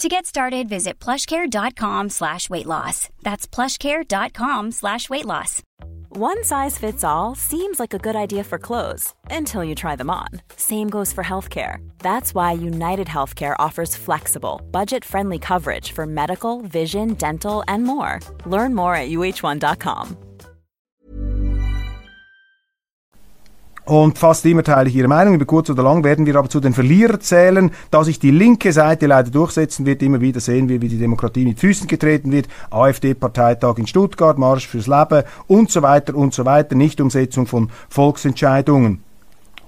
To 0.00 0.08
get 0.10 0.26
started, 0.26 0.68
visit 0.68 0.98
plushcare.com 0.98 2.10
slash 2.10 2.50
weight 2.50 2.66
loss. 2.66 3.08
That's 3.22 3.46
plushcare.com 3.46 4.72
slash 4.72 5.08
weight 5.08 5.24
loss. 5.24 5.62
One 6.10 6.44
size 6.44 6.78
fits 6.78 7.02
all 7.02 7.34
seems 7.34 7.80
like 7.80 7.94
a 7.94 7.98
good 7.98 8.14
idea 8.16 8.44
for 8.44 8.58
clothes 8.58 9.14
until 9.30 9.64
you 9.64 9.74
try 9.74 9.96
them 9.96 10.10
on. 10.10 10.28
Same 10.56 10.88
goes 10.88 11.12
for 11.14 11.24
healthcare. 11.24 11.78
That's 11.98 12.34
why 12.34 12.52
United 12.52 13.06
Healthcare 13.06 13.56
offers 13.58 13.96
flexible, 13.96 14.60
budget-friendly 14.70 15.38
coverage 15.40 15.92
for 15.92 16.06
medical, 16.06 16.62
vision, 16.62 17.14
dental, 17.14 17.64
and 17.68 17.84
more. 17.84 18.20
Learn 18.44 18.74
more 18.74 18.94
at 18.94 19.08
uh1.com. 19.08 20.25
Und 23.86 24.18
fast 24.18 24.44
immer 24.46 24.64
teile 24.64 24.88
ich 24.88 24.96
Ihre 24.96 25.06
Meinung. 25.06 25.34
Über 25.34 25.44
kurz 25.44 25.70
oder 25.70 25.84
lang 25.84 26.02
werden 26.02 26.26
wir 26.26 26.34
aber 26.34 26.48
zu 26.48 26.58
den 26.58 26.74
Verlierern 26.74 27.20
zählen. 27.20 27.70
Da 27.92 28.02
sich 28.02 28.18
die 28.18 28.32
linke 28.32 28.72
Seite 28.72 29.06
leider 29.06 29.30
durchsetzen 29.30 29.86
wird, 29.86 30.02
immer 30.02 30.20
wieder 30.20 30.40
sehen 30.40 30.68
wir, 30.68 30.82
wie 30.82 30.88
die 30.88 30.98
Demokratie 30.98 31.44
mit 31.44 31.60
Füßen 31.60 31.86
getreten 31.86 32.32
wird. 32.32 32.48
AfD-Parteitag 32.70 33.78
in 33.78 33.86
Stuttgart, 33.86 34.38
Marsch 34.38 34.66
fürs 34.66 34.88
Leben 34.88 35.22
und 35.46 35.70
so 35.70 35.82
weiter 35.82 36.16
und 36.16 36.34
so 36.34 36.44
weiter. 36.44 36.74
Nichtumsetzung 36.74 37.46
von 37.46 37.70
Volksentscheidungen. 37.88 39.04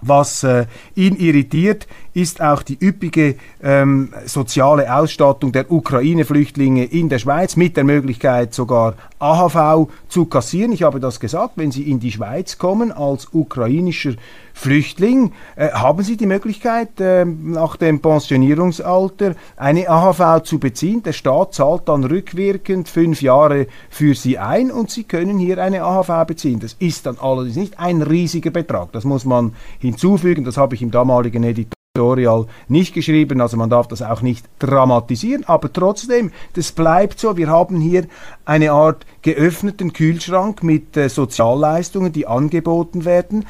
Was 0.00 0.44
äh, 0.44 0.66
ihn 0.94 1.16
irritiert, 1.16 1.86
ist 2.14 2.40
auch 2.40 2.62
die 2.62 2.78
üppige 2.80 3.36
ähm, 3.62 4.12
soziale 4.26 4.92
Ausstattung 4.92 5.52
der 5.52 5.70
Ukraine-Flüchtlinge 5.70 6.84
in 6.84 7.08
der 7.08 7.18
Schweiz 7.18 7.56
mit 7.56 7.76
der 7.76 7.84
Möglichkeit 7.84 8.54
sogar 8.54 8.94
AHV 9.20 9.88
zu 10.08 10.26
kassieren. 10.26 10.72
Ich 10.72 10.82
habe 10.82 11.00
das 11.00 11.20
gesagt, 11.20 11.52
wenn 11.56 11.70
Sie 11.70 11.90
in 11.90 12.00
die 12.00 12.12
Schweiz 12.12 12.58
kommen 12.58 12.92
als 12.92 13.28
ukrainischer 13.32 14.14
Flüchtling, 14.52 15.32
äh, 15.54 15.70
haben 15.70 16.02
Sie 16.02 16.16
die 16.16 16.26
Möglichkeit, 16.26 17.00
äh, 17.00 17.24
nach 17.24 17.76
dem 17.76 18.00
Pensionierungsalter 18.00 19.36
eine 19.56 19.88
AHV 19.88 20.42
zu 20.42 20.58
beziehen. 20.58 21.04
Der 21.04 21.12
Staat 21.12 21.54
zahlt 21.54 21.88
dann 21.88 22.02
rückwirkend 22.02 22.88
fünf 22.88 23.22
Jahre 23.22 23.68
für 23.88 24.16
Sie 24.16 24.38
ein 24.38 24.72
und 24.72 24.90
Sie 24.90 25.04
können 25.04 25.38
hier 25.38 25.58
eine 25.58 25.84
AHV 25.84 26.26
beziehen. 26.26 26.58
Das 26.58 26.74
ist 26.80 27.06
dann 27.06 27.18
allerdings 27.20 27.56
nicht 27.56 27.78
ein 27.78 28.02
riesiger 28.02 28.50
Betrag. 28.50 28.90
Das 28.90 29.04
muss 29.04 29.24
man 29.24 29.54
hinzufügen. 29.88 30.44
Das 30.44 30.56
habe 30.56 30.74
ich 30.74 30.82
im 30.82 30.90
damaligen 30.90 31.42
Editor 31.42 31.78
Editorial 31.98 32.46
nicht 32.68 32.94
geschrieben, 32.94 33.40
also 33.40 33.56
man 33.56 33.70
darf 33.70 33.88
das 33.88 34.02
auch 34.02 34.22
nicht 34.22 34.48
dramatisieren, 34.60 35.44
aber 35.46 35.72
trotzdem, 35.72 36.30
das 36.54 36.70
bleibt 36.70 37.18
so. 37.18 37.36
Wir 37.36 37.48
haben 37.48 37.80
hier 37.80 38.06
eine 38.44 38.70
Art 38.70 39.04
geöffneten 39.22 39.92
Kühlschrank 39.92 40.62
mit 40.62 40.96
äh, 40.96 41.08
Sozialleistungen, 41.08 42.12
die 42.12 42.26
angeboten 42.26 43.04
werden 43.04 43.46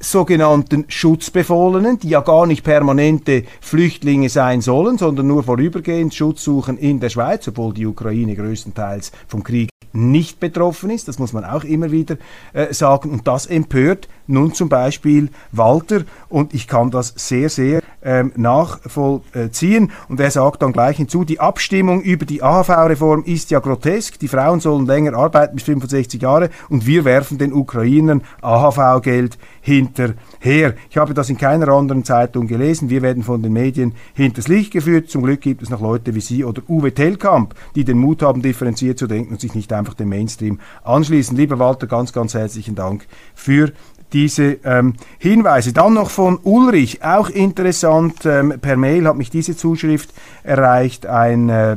sogenannten 0.00 0.84
Schutzbefohlenen, 0.88 1.98
die 1.98 2.10
ja 2.10 2.20
gar 2.20 2.46
nicht 2.46 2.62
permanente 2.62 3.44
Flüchtlinge 3.62 4.28
sein 4.28 4.60
sollen, 4.60 4.98
sondern 4.98 5.26
nur 5.26 5.42
vorübergehend 5.44 6.14
Schutz 6.14 6.44
suchen 6.44 6.76
in 6.76 7.00
der 7.00 7.08
Schweiz, 7.08 7.48
obwohl 7.48 7.72
die 7.72 7.86
Ukraine 7.86 8.36
größtenteils 8.36 9.12
vom 9.28 9.42
Krieg 9.42 9.70
nicht 9.94 10.40
betroffen 10.40 10.90
ist. 10.90 11.08
Das 11.08 11.18
muss 11.18 11.32
man 11.32 11.44
auch 11.44 11.64
immer 11.64 11.90
wieder 11.90 12.16
äh, 12.52 12.74
sagen. 12.74 13.10
Und 13.10 13.26
das 13.26 13.46
empört 13.46 14.08
nun 14.26 14.54
zum 14.54 14.68
Beispiel 14.68 15.30
Walter 15.52 16.02
und 16.28 16.54
ich 16.54 16.66
kann 16.66 16.90
das 16.90 17.12
sehr, 17.16 17.48
sehr 17.48 17.82
ähm, 18.04 18.32
nachvollziehen. 18.36 19.90
Und 20.08 20.20
er 20.20 20.30
sagt 20.30 20.62
dann 20.62 20.72
gleich 20.72 20.98
hinzu, 20.98 21.24
die 21.24 21.40
Abstimmung 21.40 22.02
über 22.02 22.26
die 22.26 22.42
AHV-Reform 22.42 23.24
ist 23.24 23.50
ja 23.50 23.58
grotesk. 23.58 24.18
Die 24.18 24.28
Frauen 24.28 24.60
sollen 24.60 24.86
länger 24.86 25.14
arbeiten 25.14 25.56
bis 25.56 25.64
65 25.64 26.20
Jahre 26.20 26.50
und 26.68 26.86
wir 26.86 27.04
werfen 27.04 27.38
den 27.38 27.52
Ukrainern 27.52 28.22
AHV-Geld 28.42 29.38
hinterher. 29.62 30.74
Ich 30.90 30.96
habe 30.98 31.14
das 31.14 31.30
in 31.30 31.38
keiner 31.38 31.68
anderen 31.68 32.04
Zeitung 32.04 32.46
gelesen. 32.46 32.90
Wir 32.90 33.02
werden 33.02 33.22
von 33.22 33.42
den 33.42 33.52
Medien 33.52 33.94
hinters 34.12 34.48
Licht 34.48 34.72
geführt. 34.72 35.08
Zum 35.08 35.22
Glück 35.22 35.40
gibt 35.40 35.62
es 35.62 35.70
noch 35.70 35.80
Leute 35.80 36.14
wie 36.14 36.20
Sie 36.20 36.44
oder 36.44 36.62
Uwe 36.68 36.92
Tellkamp, 36.92 37.54
die 37.74 37.84
den 37.84 37.98
Mut 37.98 38.22
haben, 38.22 38.42
differenziert 38.42 38.98
zu 38.98 39.06
denken 39.06 39.32
und 39.32 39.40
sich 39.40 39.54
nicht 39.54 39.72
einfach 39.72 39.94
dem 39.94 40.10
Mainstream 40.10 40.60
anschließen. 40.82 41.36
Lieber 41.36 41.58
Walter, 41.58 41.86
ganz, 41.86 42.12
ganz 42.12 42.34
herzlichen 42.34 42.74
Dank 42.74 43.06
für 43.34 43.72
diese 44.14 44.58
ähm, 44.64 44.94
Hinweise. 45.18 45.72
Dann 45.74 45.94
noch 45.94 46.08
von 46.08 46.38
Ulrich, 46.42 47.04
auch 47.04 47.28
interessant, 47.28 48.24
ähm, 48.24 48.54
per 48.60 48.76
Mail 48.76 49.06
hat 49.06 49.16
mich 49.16 49.28
diese 49.28 49.56
Zuschrift 49.56 50.10
erreicht, 50.44 51.04
ein 51.04 51.48
äh, 51.50 51.76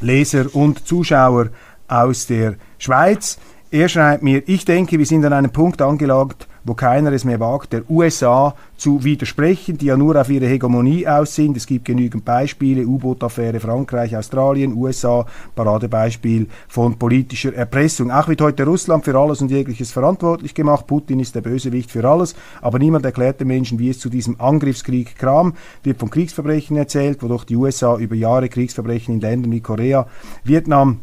Leser 0.00 0.54
und 0.54 0.86
Zuschauer 0.86 1.48
aus 1.88 2.26
der 2.26 2.56
Schweiz. 2.78 3.38
Er 3.74 3.88
schreibt 3.88 4.22
mir, 4.22 4.42
ich 4.46 4.66
denke, 4.66 4.98
wir 4.98 5.06
sind 5.06 5.24
an 5.24 5.32
einem 5.32 5.50
Punkt 5.50 5.80
angelangt, 5.80 6.46
wo 6.62 6.74
keiner 6.74 7.10
es 7.10 7.24
mehr 7.24 7.40
wagt, 7.40 7.72
der 7.72 7.90
USA 7.90 8.54
zu 8.76 9.02
widersprechen, 9.02 9.78
die 9.78 9.86
ja 9.86 9.96
nur 9.96 10.20
auf 10.20 10.28
ihre 10.28 10.44
Hegemonie 10.44 11.08
aus 11.08 11.34
sind. 11.34 11.56
Es 11.56 11.66
gibt 11.66 11.86
genügend 11.86 12.22
Beispiele, 12.22 12.86
U-Boot-Affäre 12.86 13.60
Frankreich, 13.60 14.14
Australien, 14.14 14.74
USA, 14.74 15.24
Paradebeispiel 15.54 16.48
von 16.68 16.98
politischer 16.98 17.54
Erpressung. 17.54 18.10
Auch 18.10 18.28
wird 18.28 18.42
heute 18.42 18.66
Russland 18.66 19.06
für 19.06 19.18
alles 19.18 19.40
und 19.40 19.50
jegliches 19.50 19.90
verantwortlich 19.90 20.52
gemacht. 20.52 20.86
Putin 20.86 21.20
ist 21.20 21.34
der 21.34 21.40
Bösewicht 21.40 21.90
für 21.90 22.06
alles, 22.06 22.36
aber 22.60 22.78
niemand 22.78 23.06
erklärt 23.06 23.40
den 23.40 23.48
Menschen, 23.48 23.78
wie 23.78 23.88
es 23.88 23.98
zu 23.98 24.10
diesem 24.10 24.38
Angriffskrieg 24.38 25.16
kam. 25.16 25.54
Wird 25.82 25.98
von 25.98 26.10
Kriegsverbrechen 26.10 26.76
erzählt, 26.76 27.22
wodurch 27.22 27.44
die 27.44 27.56
USA 27.56 27.96
über 27.96 28.16
Jahre 28.16 28.50
Kriegsverbrechen 28.50 29.14
in 29.14 29.20
Ländern 29.22 29.50
wie 29.50 29.60
Korea, 29.62 30.06
Vietnam, 30.44 31.00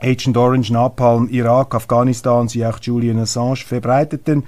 Agent 0.00 0.36
Orange, 0.36 0.70
Napalm, 0.72 1.28
Irak, 1.28 1.74
Afghanistan, 1.74 2.48
sie 2.48 2.64
auch 2.64 2.78
Julian 2.80 3.18
Assange 3.18 3.56
verbreiteten. 3.56 4.44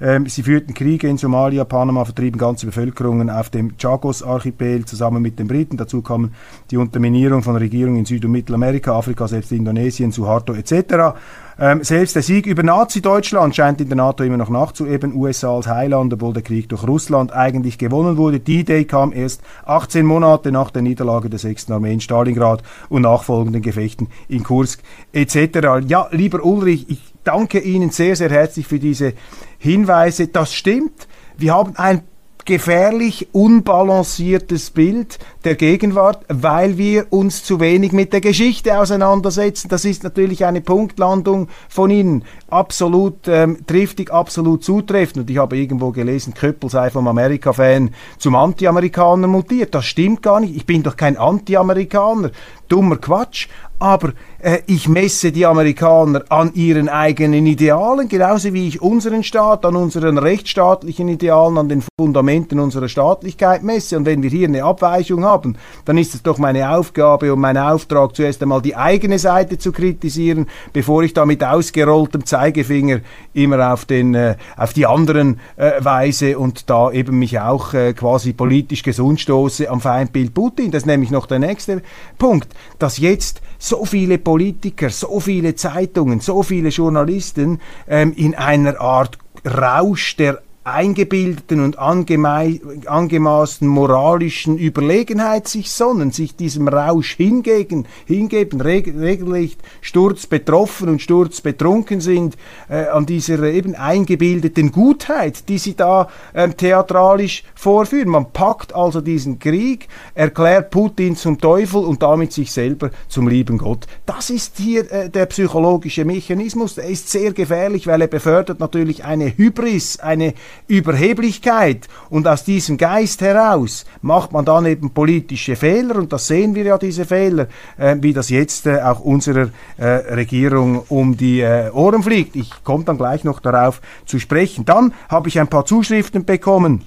Ähm, 0.00 0.26
sie 0.26 0.42
führten 0.42 0.74
Kriege 0.74 1.08
in 1.08 1.16
Somalia, 1.16 1.64
Panama, 1.64 2.04
vertrieben 2.04 2.38
ganze 2.38 2.66
Bevölkerungen 2.66 3.30
auf 3.30 3.50
dem 3.50 3.76
Chagos-Archipel 3.76 4.84
zusammen 4.84 5.22
mit 5.22 5.38
den 5.38 5.48
Briten. 5.48 5.76
Dazu 5.76 6.02
kamen 6.02 6.34
die 6.70 6.76
Unterminierung 6.76 7.42
von 7.42 7.56
Regierungen 7.56 7.98
in 7.98 8.04
Süd- 8.04 8.24
und 8.24 8.32
Mittelamerika, 8.32 8.96
Afrika, 8.96 9.28
selbst 9.28 9.52
Indonesien, 9.52 10.12
Suharto 10.12 10.54
etc. 10.54 11.14
Ähm, 11.60 11.84
selbst 11.84 12.16
der 12.16 12.22
Sieg 12.22 12.46
über 12.46 12.62
Nazi-Deutschland 12.62 13.54
scheint 13.54 13.80
in 13.80 13.88
der 13.88 13.96
NATO 13.96 14.24
immer 14.24 14.36
noch 14.38 14.48
nachzueben. 14.48 15.14
USA 15.14 15.54
als 15.54 15.66
Heiland, 15.66 16.12
obwohl 16.12 16.32
der 16.32 16.42
Krieg 16.42 16.68
durch 16.68 16.86
Russland 16.86 17.32
eigentlich 17.32 17.78
gewonnen 17.78 18.16
wurde. 18.16 18.40
Die 18.40 18.64
Day 18.64 18.84
kam 18.84 19.12
erst 19.12 19.42
18 19.66 20.04
Monate 20.04 20.50
nach 20.50 20.70
der 20.70 20.82
Niederlage 20.82 21.28
der 21.28 21.38
6. 21.38 21.70
Armee 21.70 21.92
in 21.92 22.00
Stalingrad 22.00 22.62
und 22.88 23.02
nachfolgenden 23.02 23.62
Gefechten 23.62 24.08
in 24.28 24.42
Kursk 24.42 24.82
etc. 25.12 25.86
Ja, 25.86 26.08
lieber 26.10 26.44
Ulrich, 26.44 26.86
ich 26.88 27.11
danke 27.24 27.58
Ihnen 27.58 27.90
sehr, 27.90 28.16
sehr 28.16 28.30
herzlich 28.30 28.66
für 28.66 28.78
diese 28.78 29.14
Hinweise. 29.58 30.28
Das 30.28 30.54
stimmt. 30.54 31.08
Wir 31.36 31.54
haben 31.54 31.76
ein 31.76 32.02
gefährlich 32.44 33.28
unbalanciertes 33.32 34.70
Bild 34.70 35.18
der 35.44 35.54
Gegenwart, 35.54 36.24
weil 36.28 36.78
wir 36.78 37.06
uns 37.10 37.44
zu 37.44 37.60
wenig 37.60 37.92
mit 37.92 38.12
der 38.12 38.20
Geschichte 38.20 38.78
auseinandersetzen. 38.78 39.68
Das 39.68 39.84
ist 39.84 40.02
natürlich 40.02 40.44
eine 40.44 40.60
Punktlandung 40.60 41.48
von 41.68 41.90
Ihnen. 41.90 42.24
Absolut 42.50 43.28
ähm, 43.28 43.58
triftig, 43.66 44.12
absolut 44.12 44.64
zutreffend. 44.64 45.18
Und 45.18 45.30
ich 45.30 45.38
habe 45.38 45.56
irgendwo 45.56 45.90
gelesen, 45.90 46.34
Köppel 46.34 46.70
sei 46.70 46.90
vom 46.90 47.06
Amerika-Fan 47.06 47.90
zum 48.18 48.34
Anti-Amerikaner 48.34 49.28
mutiert. 49.28 49.74
Das 49.74 49.86
stimmt 49.86 50.22
gar 50.22 50.40
nicht. 50.40 50.56
Ich 50.56 50.66
bin 50.66 50.82
doch 50.82 50.96
kein 50.96 51.16
Anti-Amerikaner. 51.16 52.30
Dummer 52.68 52.96
Quatsch. 52.96 53.48
Aber 53.82 54.12
äh, 54.38 54.58
ich 54.66 54.88
messe 54.88 55.32
die 55.32 55.44
Amerikaner 55.44 56.22
an 56.28 56.54
ihren 56.54 56.88
eigenen 56.88 57.46
Idealen, 57.46 58.08
genauso 58.08 58.52
wie 58.52 58.68
ich 58.68 58.80
unseren 58.80 59.24
Staat 59.24 59.64
an 59.64 59.74
unseren 59.74 60.18
rechtsstaatlichen 60.18 61.08
Idealen, 61.08 61.58
an 61.58 61.68
den 61.68 61.82
Fundamenten 61.98 62.60
unserer 62.60 62.88
Staatlichkeit 62.88 63.64
messe. 63.64 63.96
Und 63.96 64.06
wenn 64.06 64.22
wir 64.22 64.30
hier 64.30 64.46
eine 64.46 64.62
Abweichung 64.62 65.24
haben, 65.24 65.56
dann 65.84 65.98
ist 65.98 66.14
es 66.14 66.22
doch 66.22 66.38
meine 66.38 66.70
Aufgabe 66.70 67.32
und 67.32 67.40
mein 67.40 67.58
Auftrag, 67.58 68.14
zuerst 68.14 68.40
einmal 68.40 68.62
die 68.62 68.76
eigene 68.76 69.18
Seite 69.18 69.58
zu 69.58 69.72
kritisieren, 69.72 70.46
bevor 70.72 71.02
ich 71.02 71.12
da 71.12 71.26
mit 71.26 71.42
ausgerolltem 71.42 72.24
Zeigefinger 72.24 73.00
immer 73.34 73.72
auf, 73.72 73.84
den, 73.84 74.14
äh, 74.14 74.36
auf 74.56 74.74
die 74.74 74.86
anderen 74.86 75.40
äh, 75.56 75.72
weise 75.80 76.38
und 76.38 76.70
da 76.70 76.92
eben 76.92 77.18
mich 77.18 77.40
auch 77.40 77.74
äh, 77.74 77.94
quasi 77.94 78.32
politisch 78.32 78.84
gesund 78.84 79.20
stoße 79.20 79.68
am 79.68 79.80
Feindbild 79.80 80.34
Putin. 80.34 80.70
Das 80.70 80.84
ist 80.84 80.86
nämlich 80.86 81.10
noch 81.10 81.26
der 81.26 81.40
nächste 81.40 81.82
Punkt, 82.16 82.48
dass 82.78 82.98
jetzt 82.98 83.42
so 83.72 83.86
viele 83.86 84.18
Politiker, 84.18 84.90
so 84.90 85.18
viele 85.18 85.54
Zeitungen, 85.54 86.20
so 86.20 86.42
viele 86.42 86.68
Journalisten 86.68 87.58
ähm, 87.88 88.12
in 88.14 88.34
einer 88.34 88.78
Art 88.78 89.16
Rausch 89.46 90.14
der 90.16 90.42
eingebildeten 90.64 91.60
und 91.60 91.78
angemaßten 91.78 93.66
moralischen 93.66 94.56
Überlegenheit 94.56 95.48
sich 95.48 95.70
sonnen, 95.72 96.12
sich 96.12 96.36
diesem 96.36 96.68
Rausch 96.68 97.16
hingegen, 97.16 97.86
hingeben, 98.06 98.60
reg 98.60 98.94
regelrecht 98.96 99.60
sturzbetroffen 99.80 100.88
und 100.88 101.02
sturzbetrunken 101.02 102.00
sind 102.00 102.36
äh, 102.68 102.86
an 102.86 103.06
dieser 103.06 103.42
eben 103.42 103.74
eingebildeten 103.74 104.70
Gutheit, 104.70 105.48
die 105.48 105.58
sie 105.58 105.74
da 105.74 106.08
äh, 106.32 106.48
theatralisch 106.48 107.42
vorführen. 107.54 108.08
Man 108.08 108.32
packt 108.32 108.74
also 108.74 109.00
diesen 109.00 109.40
Krieg, 109.40 109.88
erklärt 110.14 110.70
Putin 110.70 111.16
zum 111.16 111.38
Teufel 111.38 111.84
und 111.84 112.02
damit 112.02 112.32
sich 112.32 112.52
selber 112.52 112.90
zum 113.08 113.26
lieben 113.26 113.58
Gott. 113.58 113.86
Das 114.06 114.30
ist 114.30 114.58
hier 114.58 114.90
äh, 114.92 115.10
der 115.10 115.26
psychologische 115.26 116.04
Mechanismus. 116.04 116.76
Der 116.76 116.86
ist 116.86 117.10
sehr 117.10 117.32
gefährlich, 117.32 117.88
weil 117.88 118.00
er 118.00 118.08
befördert 118.08 118.60
natürlich 118.60 119.04
eine 119.04 119.36
Hybris, 119.36 119.98
eine 119.98 120.34
Überheblichkeit 120.66 121.88
und 122.10 122.26
aus 122.26 122.44
diesem 122.44 122.76
Geist 122.76 123.20
heraus 123.20 123.84
macht 124.00 124.32
man 124.32 124.44
dann 124.44 124.66
eben 124.66 124.90
politische 124.90 125.56
Fehler 125.56 125.96
und 125.96 126.12
das 126.12 126.26
sehen 126.26 126.54
wir 126.54 126.64
ja, 126.64 126.78
diese 126.78 127.04
Fehler, 127.04 127.48
äh, 127.78 127.96
wie 128.00 128.12
das 128.12 128.30
jetzt 128.30 128.66
äh, 128.66 128.80
auch 128.80 129.00
unserer 129.00 129.50
äh, 129.76 129.84
Regierung 129.84 130.82
um 130.88 131.16
die 131.16 131.40
äh, 131.40 131.70
Ohren 131.70 132.02
fliegt. 132.02 132.36
Ich 132.36 132.50
komme 132.64 132.84
dann 132.84 132.98
gleich 132.98 133.24
noch 133.24 133.40
darauf 133.40 133.80
zu 134.06 134.18
sprechen. 134.18 134.64
Dann 134.64 134.94
habe 135.08 135.28
ich 135.28 135.38
ein 135.40 135.48
paar 135.48 135.64
Zuschriften 135.64 136.24
bekommen 136.24 136.82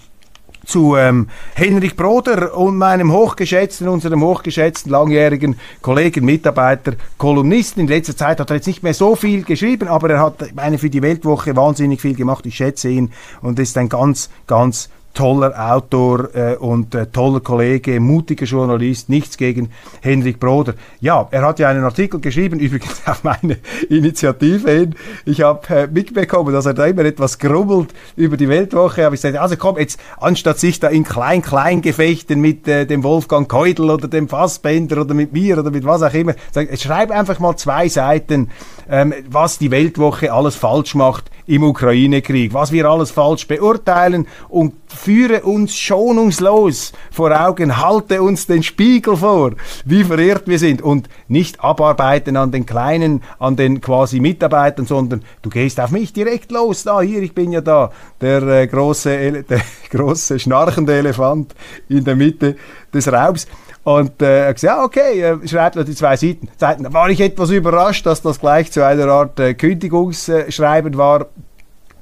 zu 0.65 0.95
ähm, 0.95 1.29
Henrik 1.53 1.95
Broder 1.95 2.55
und 2.57 2.77
meinem 2.77 3.11
hochgeschätzten, 3.11 3.87
unserem 3.87 4.21
hochgeschätzten 4.21 4.91
langjährigen 4.91 5.57
Kollegen, 5.81 6.25
Mitarbeiter, 6.25 6.93
Kolumnisten. 7.17 7.81
In 7.81 7.87
letzter 7.87 8.15
Zeit 8.15 8.39
hat 8.39 8.49
er 8.49 8.57
jetzt 8.57 8.67
nicht 8.67 8.83
mehr 8.83 8.93
so 8.93 9.15
viel 9.15 9.43
geschrieben, 9.43 9.87
aber 9.87 10.09
er 10.09 10.19
hat 10.19 10.55
meine 10.55 10.77
für 10.77 10.89
die 10.89 11.01
Weltwoche 11.01 11.55
wahnsinnig 11.55 12.01
viel 12.01 12.15
gemacht. 12.15 12.45
Ich 12.45 12.55
schätze 12.55 12.89
ihn 12.89 13.11
und 13.41 13.59
ist 13.59 13.77
ein 13.77 13.89
ganz, 13.89 14.29
ganz 14.47 14.89
toller 15.15 15.53
Autor 15.73 16.35
äh, 16.35 16.55
und 16.57 16.93
äh, 16.93 17.07
toller 17.07 17.39
Kollege, 17.39 17.99
mutiger 17.99 18.45
Journalist, 18.45 19.09
nichts 19.09 19.37
gegen 19.37 19.71
Henrik 20.01 20.39
Broder. 20.39 20.75
Ja, 20.99 21.27
er 21.31 21.41
hat 21.41 21.57
ja 21.57 21.69
einen 21.69 21.83
Artikel 21.83 22.19
geschrieben, 22.19 22.59
übrigens 22.65 23.01
auf 23.07 23.23
meine 23.23 23.57
Initiative 23.89 24.69
hin. 24.69 24.95
Ich 25.25 25.41
habe 25.41 25.67
äh, 25.73 25.87
mitbekommen, 25.87 26.53
dass 26.53 26.67
er 26.67 26.73
da 26.73 26.85
immer 26.85 27.05
etwas 27.05 27.39
grummelt 27.39 27.93
über 28.15 28.37
die 28.37 28.49
Weltwoche. 28.49 29.05
Habe 29.05 29.15
ich 29.15 29.21
gesagt, 29.21 29.41
also 29.41 29.55
komm, 29.57 29.77
jetzt 29.79 29.99
anstatt 30.17 30.59
sich 30.59 30.79
da 30.79 30.89
in 30.89 31.03
Klein-Klein-Gefechten 31.03 32.39
mit 32.39 32.67
äh, 32.67 32.85
dem 32.85 33.03
Wolfgang 33.03 33.49
Keudel 33.49 33.89
oder 33.89 34.07
dem 34.07 34.27
Fassbender 34.27 35.01
oder 35.01 35.13
mit 35.13 35.33
mir 35.33 35.57
oder 35.57 35.71
mit 35.71 35.85
was 35.85 36.03
auch 36.03 36.13
immer, 36.13 36.35
sag, 36.51 36.77
schreib 36.77 37.09
einfach 37.09 37.39
mal 37.39 37.55
zwei 37.55 37.87
Seiten, 37.87 38.51
ähm, 38.89 39.13
was 39.29 39.57
die 39.57 39.71
Weltwoche 39.71 40.31
alles 40.33 40.55
falsch 40.55 40.93
macht 40.93 41.31
im 41.47 41.63
Ukraine-Krieg, 41.63 42.53
was 42.53 42.71
wir 42.71 42.85
alles 42.85 43.11
falsch 43.11 43.47
beurteilen 43.47 44.27
und 44.49 44.73
führe 45.05 45.43
uns 45.43 45.75
schonungslos 45.75 46.91
vor 47.11 47.29
Augen, 47.39 47.77
halte 47.77 48.23
uns 48.23 48.47
den 48.47 48.63
Spiegel 48.63 49.15
vor, 49.15 49.51
wie 49.85 50.03
verirrt 50.03 50.47
wir 50.47 50.57
sind 50.57 50.81
und 50.81 51.09
nicht 51.27 51.63
abarbeiten 51.63 52.35
an 52.37 52.51
den 52.51 52.65
Kleinen, 52.65 53.21
an 53.37 53.55
den 53.55 53.81
quasi 53.81 54.19
Mitarbeitern, 54.19 54.87
sondern 54.87 55.21
du 55.43 55.51
gehst 55.51 55.79
auf 55.79 55.91
mich 55.91 56.11
direkt 56.11 56.51
los, 56.51 56.81
da, 56.81 57.01
hier, 57.01 57.21
ich 57.21 57.35
bin 57.35 57.51
ja 57.51 57.61
da, 57.61 57.91
der 58.19 58.41
äh, 58.41 58.65
große, 58.65 59.43
der 59.49 59.61
große 59.91 60.39
schnarchende 60.39 60.93
Elefant 60.93 61.53
in 61.87 62.03
der 62.03 62.15
Mitte 62.15 62.55
des 62.91 63.11
Raums. 63.11 63.45
Und 63.83 64.23
äh, 64.23 64.51
gesagt, 64.51 64.63
ja, 64.63 64.83
okay, 64.83 65.21
äh, 65.21 65.47
schreibt 65.47 65.75
noch 65.75 65.85
die 65.85 65.93
zwei. 65.93 66.15
Seiten. 66.15 66.47
Da 66.57 66.93
war 66.93 67.11
ich 67.11 67.21
etwas 67.21 67.51
überrascht, 67.51 68.07
dass 68.07 68.23
das 68.23 68.39
gleich 68.39 68.71
zu 68.71 68.83
einer 68.83 69.05
Art 69.05 69.39
äh, 69.39 69.53
Kündigungsschreiben 69.53 70.97
war. 70.97 71.27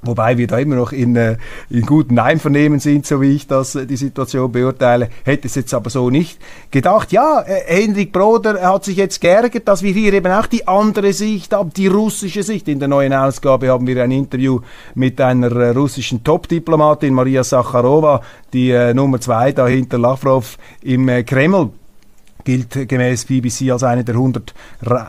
Wobei 0.03 0.37
wir 0.37 0.47
da 0.47 0.57
immer 0.59 0.75
noch 0.75 0.91
in, 0.91 1.15
äh, 1.15 1.37
in 1.69 1.81
guten 1.81 2.19
Einvernehmen 2.19 2.79
sind, 2.79 3.05
so 3.05 3.21
wie 3.21 3.35
ich 3.35 3.47
das 3.47 3.75
äh, 3.75 3.85
die 3.85 3.97
Situation 3.97 4.51
beurteile, 4.51 5.09
hätte 5.23 5.47
es 5.47 5.55
jetzt 5.55 5.73
aber 5.73 5.89
so 5.89 6.09
nicht 6.09 6.39
gedacht. 6.71 7.11
Ja, 7.11 7.41
äh, 7.41 7.63
Henrik 7.65 8.11
Broder 8.11 8.61
hat 8.61 8.85
sich 8.85 8.97
jetzt 8.97 9.21
geärgert, 9.21 9.67
dass 9.67 9.83
wir 9.83 9.93
hier 9.93 10.13
eben 10.13 10.31
auch 10.31 10.47
die 10.47 10.67
andere 10.67 11.13
Sicht 11.13 11.53
haben, 11.53 11.71
die 11.73 11.87
russische 11.87 12.43
Sicht. 12.43 12.67
In 12.67 12.79
der 12.79 12.87
neuen 12.87 13.13
Ausgabe 13.13 13.69
haben 13.69 13.87
wir 13.87 14.03
ein 14.03 14.11
Interview 14.11 14.59
mit 14.95 15.19
einer 15.19 15.51
äh, 15.51 15.69
russischen 15.69 16.23
Top-Diplomatin, 16.23 17.13
Maria 17.13 17.43
Sacharowa, 17.43 18.21
die 18.53 18.71
äh, 18.71 18.93
Nummer 18.93 19.19
zwei 19.19 19.51
da 19.51 19.67
hinter 19.67 19.97
Lavrov 19.97 20.57
im 20.81 21.09
äh, 21.09 21.23
Kreml 21.23 21.69
gilt 22.43 22.87
gemäß 22.87 23.25
BBC 23.25 23.71
als 23.71 23.83
eine 23.83 24.03
der 24.03 24.15
100 24.15 24.53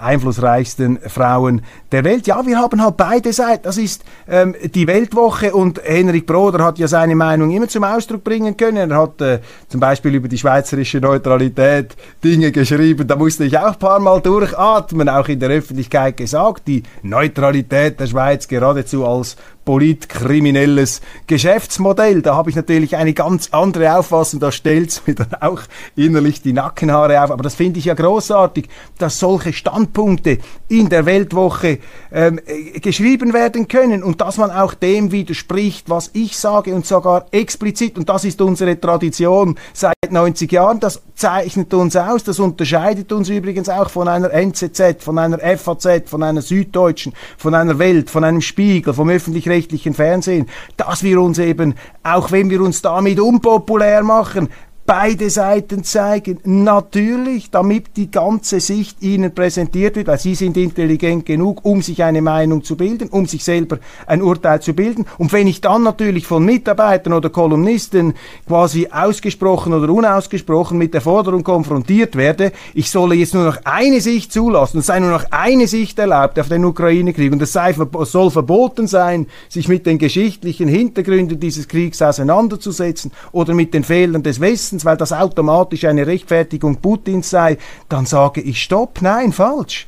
einflussreichsten 0.02 0.98
Frauen 1.06 1.62
der 1.92 2.04
Welt. 2.04 2.26
Ja, 2.26 2.44
wir 2.46 2.58
haben 2.58 2.82
halt 2.82 2.96
beide 2.96 3.32
Seiten. 3.32 3.64
Das 3.64 3.78
ist 3.78 4.04
ähm, 4.28 4.54
die 4.74 4.86
Weltwoche 4.86 5.54
und 5.54 5.80
Henrik 5.84 6.26
Broder 6.26 6.64
hat 6.64 6.78
ja 6.78 6.88
seine 6.88 7.14
Meinung 7.14 7.50
immer 7.50 7.68
zum 7.68 7.84
Ausdruck 7.84 8.24
bringen 8.24 8.56
können. 8.56 8.90
Er 8.90 9.00
hat 9.00 9.20
äh, 9.20 9.40
zum 9.68 9.80
Beispiel 9.80 10.14
über 10.14 10.28
die 10.28 10.38
schweizerische 10.38 10.98
Neutralität 10.98 11.96
Dinge 12.22 12.52
geschrieben, 12.52 13.06
da 13.06 13.16
musste 13.16 13.44
ich 13.44 13.58
auch 13.58 13.72
ein 13.72 13.78
paar 13.78 14.00
Mal 14.00 14.20
durchatmen, 14.20 15.08
auch 15.08 15.28
in 15.28 15.40
der 15.40 15.50
Öffentlichkeit 15.50 16.16
gesagt, 16.16 16.66
die 16.66 16.82
Neutralität 17.02 18.00
der 18.00 18.06
Schweiz 18.06 18.48
geradezu 18.48 19.06
als 19.06 19.36
politkriminelles 19.64 21.00
Geschäftsmodell. 21.26 22.22
Da 22.22 22.34
habe 22.36 22.50
ich 22.50 22.56
natürlich 22.56 22.96
eine 22.96 23.14
ganz 23.14 23.48
andere 23.52 23.96
Auffassung, 23.96 24.40
da 24.40 24.52
stellt 24.52 24.90
es 24.90 25.06
mir 25.06 25.14
dann 25.14 25.34
auch 25.40 25.62
innerlich 25.96 26.42
die 26.42 26.52
Nackenhaare 26.52 27.22
auf. 27.22 27.30
Aber 27.30 27.42
das 27.42 27.54
finde 27.54 27.78
ich 27.78 27.86
ja 27.86 27.94
großartig, 27.94 28.68
dass 28.98 29.18
solche 29.18 29.52
Standpunkte 29.52 30.38
in 30.68 30.88
der 30.88 31.06
Weltwoche 31.06 31.78
ähm, 32.12 32.40
äh, 32.46 32.80
geschrieben 32.80 33.32
werden 33.32 33.68
können 33.68 34.02
und 34.02 34.20
dass 34.20 34.36
man 34.36 34.50
auch 34.50 34.74
dem 34.74 35.12
widerspricht, 35.12 35.88
was 35.88 36.10
ich 36.12 36.36
sage 36.36 36.74
und 36.74 36.86
sogar 36.86 37.26
explizit. 37.30 37.96
Und 37.96 38.08
das 38.08 38.24
ist 38.24 38.40
unsere 38.40 38.78
Tradition 38.78 39.58
seit 39.72 39.94
90 40.10 40.50
Jahren. 40.52 40.80
Das 40.80 41.00
zeichnet 41.14 41.72
uns 41.74 41.96
aus, 41.96 42.24
das 42.24 42.38
unterscheidet 42.38 43.12
uns 43.12 43.28
übrigens 43.28 43.68
auch 43.68 43.88
von 43.88 44.08
einer 44.08 44.30
NZZ, 44.32 45.02
von 45.02 45.18
einer 45.18 45.38
FAZ, 45.38 46.08
von 46.08 46.22
einer 46.22 46.42
Süddeutschen, 46.42 47.14
von 47.38 47.54
einer 47.54 47.78
Welt, 47.78 48.10
von 48.10 48.24
einem 48.24 48.40
Spiegel, 48.40 48.94
vom 48.94 49.08
öffentlich 49.08 49.48
öffentlich-rechtlichen 49.54 49.94
Fernsehen, 49.94 50.46
dass 50.76 51.02
wir 51.02 51.20
uns 51.20 51.38
eben, 51.38 51.74
auch 52.02 52.30
wenn 52.30 52.50
wir 52.50 52.60
uns 52.60 52.82
damit 52.82 53.20
unpopulär 53.20 54.02
machen, 54.02 54.48
beide 54.86 55.30
Seiten 55.30 55.84
zeigen. 55.84 56.38
Natürlich, 56.44 57.50
damit 57.50 57.96
die 57.96 58.10
ganze 58.10 58.60
Sicht 58.60 59.02
Ihnen 59.02 59.34
präsentiert 59.34 59.96
wird, 59.96 60.08
weil 60.08 60.18
Sie 60.18 60.34
sind 60.34 60.56
intelligent 60.56 61.26
genug, 61.26 61.64
um 61.64 61.82
sich 61.82 62.02
eine 62.02 62.22
Meinung 62.22 62.64
zu 62.64 62.76
bilden, 62.76 63.08
um 63.08 63.26
sich 63.26 63.44
selber 63.44 63.78
ein 64.06 64.22
Urteil 64.22 64.60
zu 64.60 64.74
bilden. 64.74 65.06
Und 65.18 65.32
wenn 65.32 65.46
ich 65.46 65.60
dann 65.60 65.82
natürlich 65.82 66.26
von 66.26 66.44
Mitarbeitern 66.44 67.12
oder 67.12 67.30
Kolumnisten 67.30 68.14
quasi 68.46 68.88
ausgesprochen 68.90 69.72
oder 69.72 69.92
unausgesprochen 69.92 70.76
mit 70.78 70.94
der 70.94 71.00
Forderung 71.00 71.44
konfrontiert 71.44 72.16
werde, 72.16 72.52
ich 72.74 72.90
solle 72.90 73.14
jetzt 73.14 73.34
nur 73.34 73.44
noch 73.44 73.58
eine 73.64 74.00
Sicht 74.00 74.32
zulassen, 74.32 74.78
es 74.78 74.86
sei 74.86 75.00
nur 75.00 75.10
noch 75.10 75.24
eine 75.30 75.66
Sicht 75.66 75.98
erlaubt 75.98 76.38
auf 76.38 76.48
den 76.48 76.64
Ukraine-Krieg 76.64 77.32
und 77.32 77.42
es 77.42 77.52
sei, 77.52 77.74
soll 78.02 78.30
verboten 78.30 78.86
sein, 78.86 79.26
sich 79.48 79.68
mit 79.68 79.86
den 79.86 79.98
geschichtlichen 79.98 80.68
Hintergründen 80.68 81.40
dieses 81.40 81.68
Kriegs 81.68 82.02
auseinanderzusetzen 82.02 83.12
oder 83.32 83.54
mit 83.54 83.72
den 83.74 83.84
Fehlern 83.84 84.22
des 84.22 84.40
Westens, 84.40 84.73
erstens, 84.74 84.84
weil 84.84 84.96
das 84.96 85.12
automatisch 85.12 85.84
eine 85.84 86.06
Rechtfertigung 86.06 86.80
Putins 86.80 87.30
sei, 87.30 87.58
dann 87.88 88.06
sage 88.06 88.40
ich 88.40 88.62
Stopp, 88.62 89.00
nein, 89.02 89.32
falsch. 89.32 89.86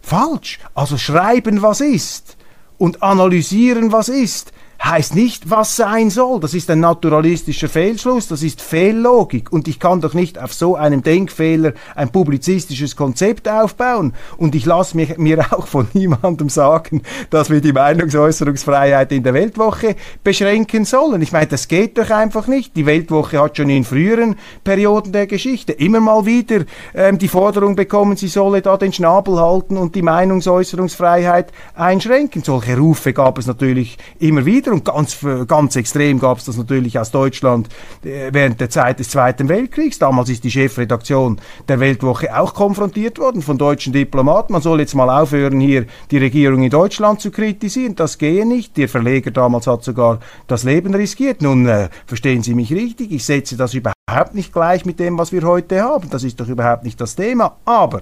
Falsch. 0.00 0.60
Also 0.74 0.96
schreiben, 0.96 1.62
was 1.62 1.80
ist 1.80 2.36
und 2.78 3.02
analysieren, 3.02 3.90
was 3.90 4.08
ist 4.08 4.52
heißt 4.82 5.14
nicht, 5.14 5.50
was 5.50 5.76
sein 5.76 6.10
soll. 6.10 6.40
Das 6.40 6.54
ist 6.54 6.70
ein 6.70 6.80
naturalistischer 6.80 7.68
Fehlschluss, 7.68 8.28
das 8.28 8.42
ist 8.42 8.60
Fehllogik. 8.60 9.52
Und 9.52 9.68
ich 9.68 9.78
kann 9.78 10.00
doch 10.00 10.14
nicht 10.14 10.38
auf 10.38 10.52
so 10.52 10.76
einem 10.76 11.02
Denkfehler 11.02 11.72
ein 11.94 12.10
publizistisches 12.10 12.96
Konzept 12.96 13.48
aufbauen. 13.48 14.14
Und 14.36 14.54
ich 14.54 14.66
lasse 14.66 14.96
mir, 14.96 15.46
auch 15.52 15.66
von 15.66 15.88
niemandem 15.92 16.48
sagen, 16.48 17.02
dass 17.30 17.50
wir 17.50 17.60
die 17.60 17.72
Meinungsäußerungsfreiheit 17.72 19.12
in 19.12 19.22
der 19.22 19.34
Weltwoche 19.34 19.96
beschränken 20.22 20.84
sollen. 20.84 21.22
Ich 21.22 21.32
meine, 21.32 21.46
das 21.46 21.68
geht 21.68 21.98
doch 21.98 22.10
einfach 22.10 22.46
nicht. 22.46 22.76
Die 22.76 22.86
Weltwoche 22.86 23.40
hat 23.40 23.56
schon 23.56 23.70
in 23.70 23.84
früheren 23.84 24.36
Perioden 24.64 25.12
der 25.12 25.26
Geschichte 25.26 25.72
immer 25.72 26.00
mal 26.00 26.26
wieder 26.26 26.64
ähm, 26.94 27.18
die 27.18 27.28
Forderung 27.28 27.76
bekommen, 27.76 28.16
sie 28.16 28.28
solle 28.28 28.62
da 28.62 28.76
den 28.76 28.92
Schnabel 28.92 29.40
halten 29.40 29.76
und 29.76 29.94
die 29.94 30.02
Meinungsäußerungsfreiheit 30.02 31.52
einschränken. 31.74 32.42
Solche 32.42 32.76
Rufe 32.76 33.12
gab 33.12 33.38
es 33.38 33.46
natürlich 33.46 33.98
immer 34.18 34.44
wieder 34.44 34.63
und 34.68 34.84
ganz, 34.84 35.18
ganz 35.46 35.76
extrem 35.76 36.18
gab 36.18 36.38
es 36.38 36.44
das 36.44 36.56
natürlich 36.56 36.98
aus 36.98 37.10
Deutschland 37.10 37.68
äh, 38.04 38.30
während 38.32 38.60
der 38.60 38.70
Zeit 38.70 38.98
des 38.98 39.10
Zweiten 39.10 39.48
Weltkriegs. 39.48 39.98
Damals 39.98 40.28
ist 40.28 40.44
die 40.44 40.50
Chefredaktion 40.50 41.40
der 41.68 41.80
Weltwoche 41.80 42.36
auch 42.36 42.54
konfrontiert 42.54 43.18
worden 43.18 43.42
von 43.42 43.58
deutschen 43.58 43.92
Diplomaten. 43.92 44.52
Man 44.52 44.62
soll 44.62 44.80
jetzt 44.80 44.94
mal 44.94 45.10
aufhören, 45.10 45.60
hier 45.60 45.86
die 46.10 46.18
Regierung 46.18 46.62
in 46.62 46.70
Deutschland 46.70 47.20
zu 47.20 47.30
kritisieren. 47.30 47.94
Das 47.94 48.18
gehe 48.18 48.46
nicht. 48.46 48.76
Der 48.76 48.88
Verleger 48.88 49.30
damals 49.30 49.66
hat 49.66 49.84
sogar 49.84 50.20
das 50.46 50.64
Leben 50.64 50.94
riskiert. 50.94 51.42
Nun 51.42 51.66
äh, 51.66 51.88
verstehen 52.06 52.42
Sie 52.42 52.54
mich 52.54 52.72
richtig. 52.72 53.12
Ich 53.12 53.24
setze 53.24 53.56
das 53.56 53.74
überhaupt 53.74 54.34
nicht 54.34 54.52
gleich 54.52 54.84
mit 54.84 55.00
dem, 55.00 55.18
was 55.18 55.32
wir 55.32 55.42
heute 55.42 55.82
haben. 55.82 56.10
Das 56.10 56.24
ist 56.24 56.40
doch 56.40 56.48
überhaupt 56.48 56.84
nicht 56.84 57.00
das 57.00 57.16
Thema. 57.16 57.56
Aber 57.64 58.00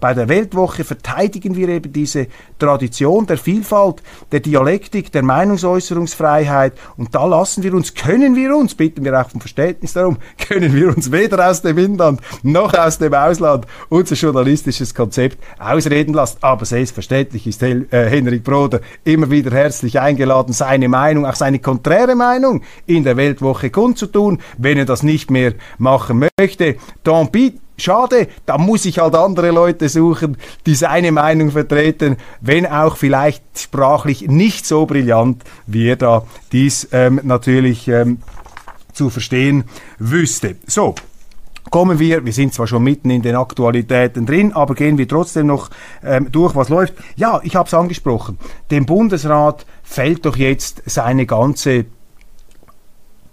bei 0.00 0.14
der 0.14 0.28
Weltwoche 0.28 0.84
verteidigen 0.84 1.56
wir 1.56 1.68
eben 1.68 1.92
diese 1.92 2.26
Tradition 2.58 3.26
der 3.26 3.38
Vielfalt, 3.38 4.02
der 4.32 4.40
Dialektik, 4.40 5.12
der 5.12 5.22
Meinungsäußerungsfreiheit 5.22 6.72
und 6.96 7.14
da 7.14 7.24
lassen 7.26 7.62
wir 7.62 7.74
uns, 7.74 7.94
können 7.94 8.36
wir 8.36 8.56
uns, 8.56 8.74
bitten 8.74 9.04
wir 9.04 9.20
auch 9.20 9.32
um 9.34 9.40
Verständnis 9.40 9.92
darum, 9.92 10.18
können 10.48 10.74
wir 10.74 10.88
uns 10.88 11.12
weder 11.12 11.48
aus 11.48 11.62
dem 11.62 11.78
Inland 11.78 12.20
noch 12.42 12.74
aus 12.74 12.98
dem 12.98 13.14
Ausland 13.14 13.66
unser 13.88 14.14
journalistisches 14.14 14.94
Konzept 14.94 15.38
ausreden 15.58 16.14
lassen. 16.14 16.38
Aber 16.40 16.64
selbstverständlich 16.64 17.46
ist 17.46 17.62
Hel 17.62 17.86
äh, 17.90 18.06
Henrik 18.06 18.44
Broder 18.44 18.80
immer 19.04 19.30
wieder 19.30 19.50
herzlich 19.50 20.00
eingeladen, 20.00 20.52
seine 20.52 20.88
Meinung, 20.88 21.26
auch 21.26 21.34
seine 21.34 21.58
konträre 21.58 22.14
Meinung 22.14 22.62
in 22.86 23.04
der 23.04 23.16
Weltwoche 23.16 23.70
kundzutun. 23.70 24.40
Wenn 24.56 24.78
er 24.78 24.84
das 24.84 25.02
nicht 25.02 25.30
mehr 25.30 25.54
machen 25.78 26.28
möchte, 26.38 26.76
tant 27.04 27.32
pis, 27.32 27.52
Schade, 27.80 28.26
da 28.44 28.58
muss 28.58 28.84
ich 28.84 28.98
halt 28.98 29.14
andere 29.14 29.52
Leute 29.52 29.88
suchen, 29.88 30.36
die 30.66 30.74
seine 30.74 31.12
Meinung 31.12 31.52
vertreten, 31.52 32.16
wenn 32.40 32.66
auch 32.66 32.96
vielleicht 32.96 33.42
sprachlich 33.56 34.26
nicht 34.26 34.66
so 34.66 34.84
brillant, 34.84 35.44
wie 35.66 35.88
er 35.88 35.96
da 35.96 36.24
dies 36.50 36.88
ähm, 36.90 37.20
natürlich 37.22 37.86
ähm, 37.86 38.18
zu 38.92 39.10
verstehen 39.10 39.64
wüsste. 39.98 40.56
So, 40.66 40.96
kommen 41.70 42.00
wir, 42.00 42.24
wir 42.24 42.32
sind 42.32 42.52
zwar 42.52 42.66
schon 42.66 42.82
mitten 42.82 43.10
in 43.10 43.22
den 43.22 43.36
Aktualitäten 43.36 44.26
drin, 44.26 44.52
aber 44.52 44.74
gehen 44.74 44.98
wir 44.98 45.06
trotzdem 45.06 45.46
noch 45.46 45.70
ähm, 46.02 46.32
durch, 46.32 46.56
was 46.56 46.70
läuft. 46.70 46.94
Ja, 47.14 47.40
ich 47.44 47.54
habe 47.54 47.68
es 47.68 47.74
angesprochen, 47.74 48.38
dem 48.72 48.86
Bundesrat 48.86 49.66
fällt 49.84 50.26
doch 50.26 50.36
jetzt 50.36 50.82
seine 50.86 51.26
ganze 51.26 51.86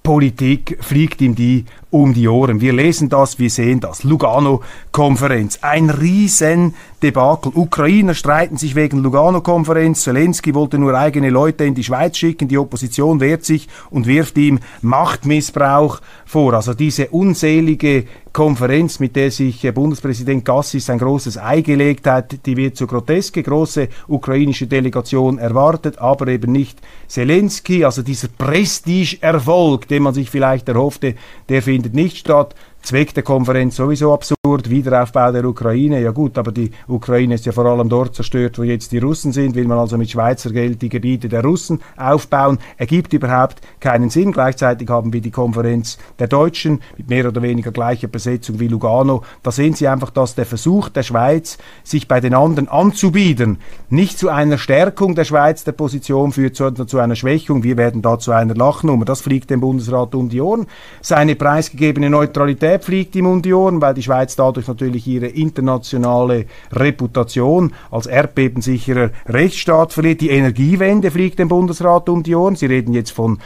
Politik, 0.04 0.78
fliegt 0.82 1.20
ihm 1.20 1.34
die 1.34 1.66
um 1.96 2.14
die 2.14 2.28
Ohren. 2.28 2.60
Wir 2.60 2.74
lesen 2.74 3.08
das, 3.08 3.40
wir 3.40 3.50
sehen 3.50 3.80
das. 3.80 4.04
Lugano-Konferenz. 4.04 5.60
Ein 5.62 5.90
Riesendebakel. 5.90 7.54
Ukrainer 7.56 8.14
streiten 8.14 8.58
sich 8.58 8.76
wegen 8.76 9.02
Lugano-Konferenz. 9.02 10.04
Zelensky 10.04 10.54
wollte 10.54 10.78
nur 10.78 10.94
eigene 10.94 11.30
Leute 11.30 11.64
in 11.64 11.74
die 11.74 11.86
Schweiz 11.86 12.18
schicken. 12.18 12.50
Die 12.50 12.58
Opposition 12.58 13.22
wehrt 13.22 13.46
sich 13.46 13.70
und 13.92 14.08
wirft 14.08 14.38
ihm 14.38 14.60
Machtmissbrauch 14.82 16.02
vor. 16.26 16.54
Also 16.54 16.74
diese 16.74 17.08
unselige 17.08 18.04
Konferenz, 18.36 19.00
mit 19.00 19.16
der 19.16 19.32
sich 19.32 19.62
Bundespräsident 19.74 20.44
Gassis 20.44 20.90
ein 20.90 20.98
großes 21.00 21.38
Ei 21.38 21.62
gelegt 21.62 22.06
hat, 22.06 22.46
die 22.46 22.58
wird 22.58 22.76
zu 22.76 22.86
groteske. 22.86 23.42
Große 23.42 23.88
ukrainische 24.10 24.68
Delegation 24.68 25.38
erwartet, 25.38 26.00
aber 26.00 26.28
eben 26.28 26.52
nicht 26.52 26.82
Zelensky. 27.08 27.86
Also 27.86 28.02
dieser 28.02 28.28
Prestigeerfolg, 28.28 29.88
den 29.88 30.04
man 30.04 30.14
sich 30.14 30.30
vielleicht 30.30 30.68
erhoffte, 30.68 31.16
der 31.48 31.62
findet 31.62 31.85
findet 31.86 31.94
nicht 31.94 32.18
statt. 32.18 32.56
Zweck 32.86 33.16
der 33.16 33.24
Konferenz 33.24 33.78
sowieso 33.78 34.14
absurd, 34.14 34.70
Wiederaufbau 34.70 35.32
der 35.32 35.44
Ukraine, 35.46 36.04
ja 36.04 36.12
gut, 36.12 36.38
aber 36.38 36.52
die 36.52 36.70
Ukraine 36.88 37.34
ist 37.34 37.48
ja 37.48 37.52
vor 37.52 37.66
allem 37.66 37.90
dort 37.90 38.14
zerstört, 38.14 38.60
wo 38.60 38.64
jetzt 38.64 38.92
die 38.92 39.00
Russen 39.00 39.32
sind, 39.32 39.56
will 39.56 39.66
man 39.66 39.80
also 39.80 39.98
mit 39.98 40.12
Schweizer 40.12 40.52
Geld 40.52 40.84
die 40.84 40.90
Gebiete 40.90 41.28
der 41.28 41.44
Russen 41.44 41.82
aufbauen, 41.98 42.60
ergibt 42.78 43.12
überhaupt 43.14 43.62
keinen 43.80 44.12
Sinn. 44.12 44.32
Gleichzeitig 44.32 44.88
haben 44.88 45.12
wir 45.14 45.22
die 45.22 45.32
Konferenz 45.32 45.98
der 46.20 46.28
Deutschen 46.28 46.80
mit 46.96 47.10
mehr 47.10 47.28
oder 47.28 47.42
weniger 47.42 47.72
gleicher 47.72 48.08
Besetzung 48.08 48.60
wie 48.60 48.68
Lugano. 48.68 49.24
Da 49.42 49.50
sehen 49.50 49.74
Sie 49.74 49.88
einfach, 49.88 50.12
dass 50.12 50.36
der 50.36 50.46
Versuch 50.46 50.90
der 50.90 51.02
Schweiz, 51.02 51.58
sich 51.84 52.08
bei 52.08 52.20
den 52.20 52.36
anderen 52.36 52.68
anzubieten, 52.68 53.58
nicht 53.90 54.20
zu 54.20 54.30
einer 54.30 54.60
Stärkung 54.60 55.16
der 55.16 55.24
Schweiz 55.24 55.64
der 55.64 55.72
Position 55.72 56.34
führt, 56.34 56.56
sondern 56.56 56.88
zu 56.88 57.00
einer 57.00 57.16
Schwächung. 57.16 57.64
Wir 57.64 57.78
werden 57.78 58.04
da 58.04 58.20
zu 58.20 58.32
einer 58.32 58.54
Lachnummer. 58.54 59.06
Das 59.06 59.22
fliegt 59.22 59.50
dem 59.50 59.62
Bundesrat 59.62 60.14
um 60.14 60.30
die 60.30 60.40
Ohren. 60.40 60.68
Seine 61.02 61.36
preisgegebene 61.36 62.12
Neutralität 62.12 62.75
fliegt 62.84 63.16
im 63.16 63.42
die 63.42 63.54
Ohren, 63.54 63.82
weil 63.82 63.94
die 63.94 64.04
Schweiz 64.04 64.36
dadurch 64.36 64.68
natürlich 64.68 65.08
ihre 65.08 65.28
internationale 65.28 66.46
Reputation 66.72 67.74
als 67.92 68.06
erdbebensicherer 68.06 69.12
Rechtsstaat 69.28 69.94
verliert. 69.94 70.22
Die 70.22 70.30
Energiewende 70.30 71.12
fliegt 71.12 71.40
dem 71.40 71.48
Bundesrat 71.48 72.10
um 72.10 72.24
die 72.24 72.36
Ohren. 72.36 72.56
Sie 72.56 72.66
reden 72.66 72.94
jetzt 72.94 73.12
von 73.12 73.40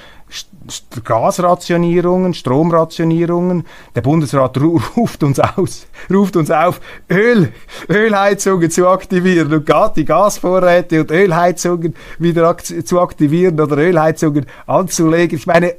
Gasrationierungen, 1.03 2.33
Stromrationierungen. 2.33 3.65
Der 3.95 4.01
Bundesrat 4.01 4.57
ruft 4.97 5.23
uns 5.23 5.39
aus, 5.39 5.87
ruft 6.11 6.35
uns 6.35 6.51
auf, 6.51 6.79
Öl, 7.09 7.51
Ölheizungen 7.89 8.69
zu 8.69 8.87
aktivieren 8.87 9.51
und 9.53 9.95
die 9.95 10.05
Gasvorräte 10.05 11.01
und 11.01 11.11
Ölheizungen 11.11 11.95
wieder 12.19 12.55
zu 12.57 12.99
aktivieren 12.99 13.59
oder 13.59 13.77
Ölheizungen 13.77 14.45
anzulegen. 14.67 15.37
Ich 15.37 15.47
meine, 15.47 15.75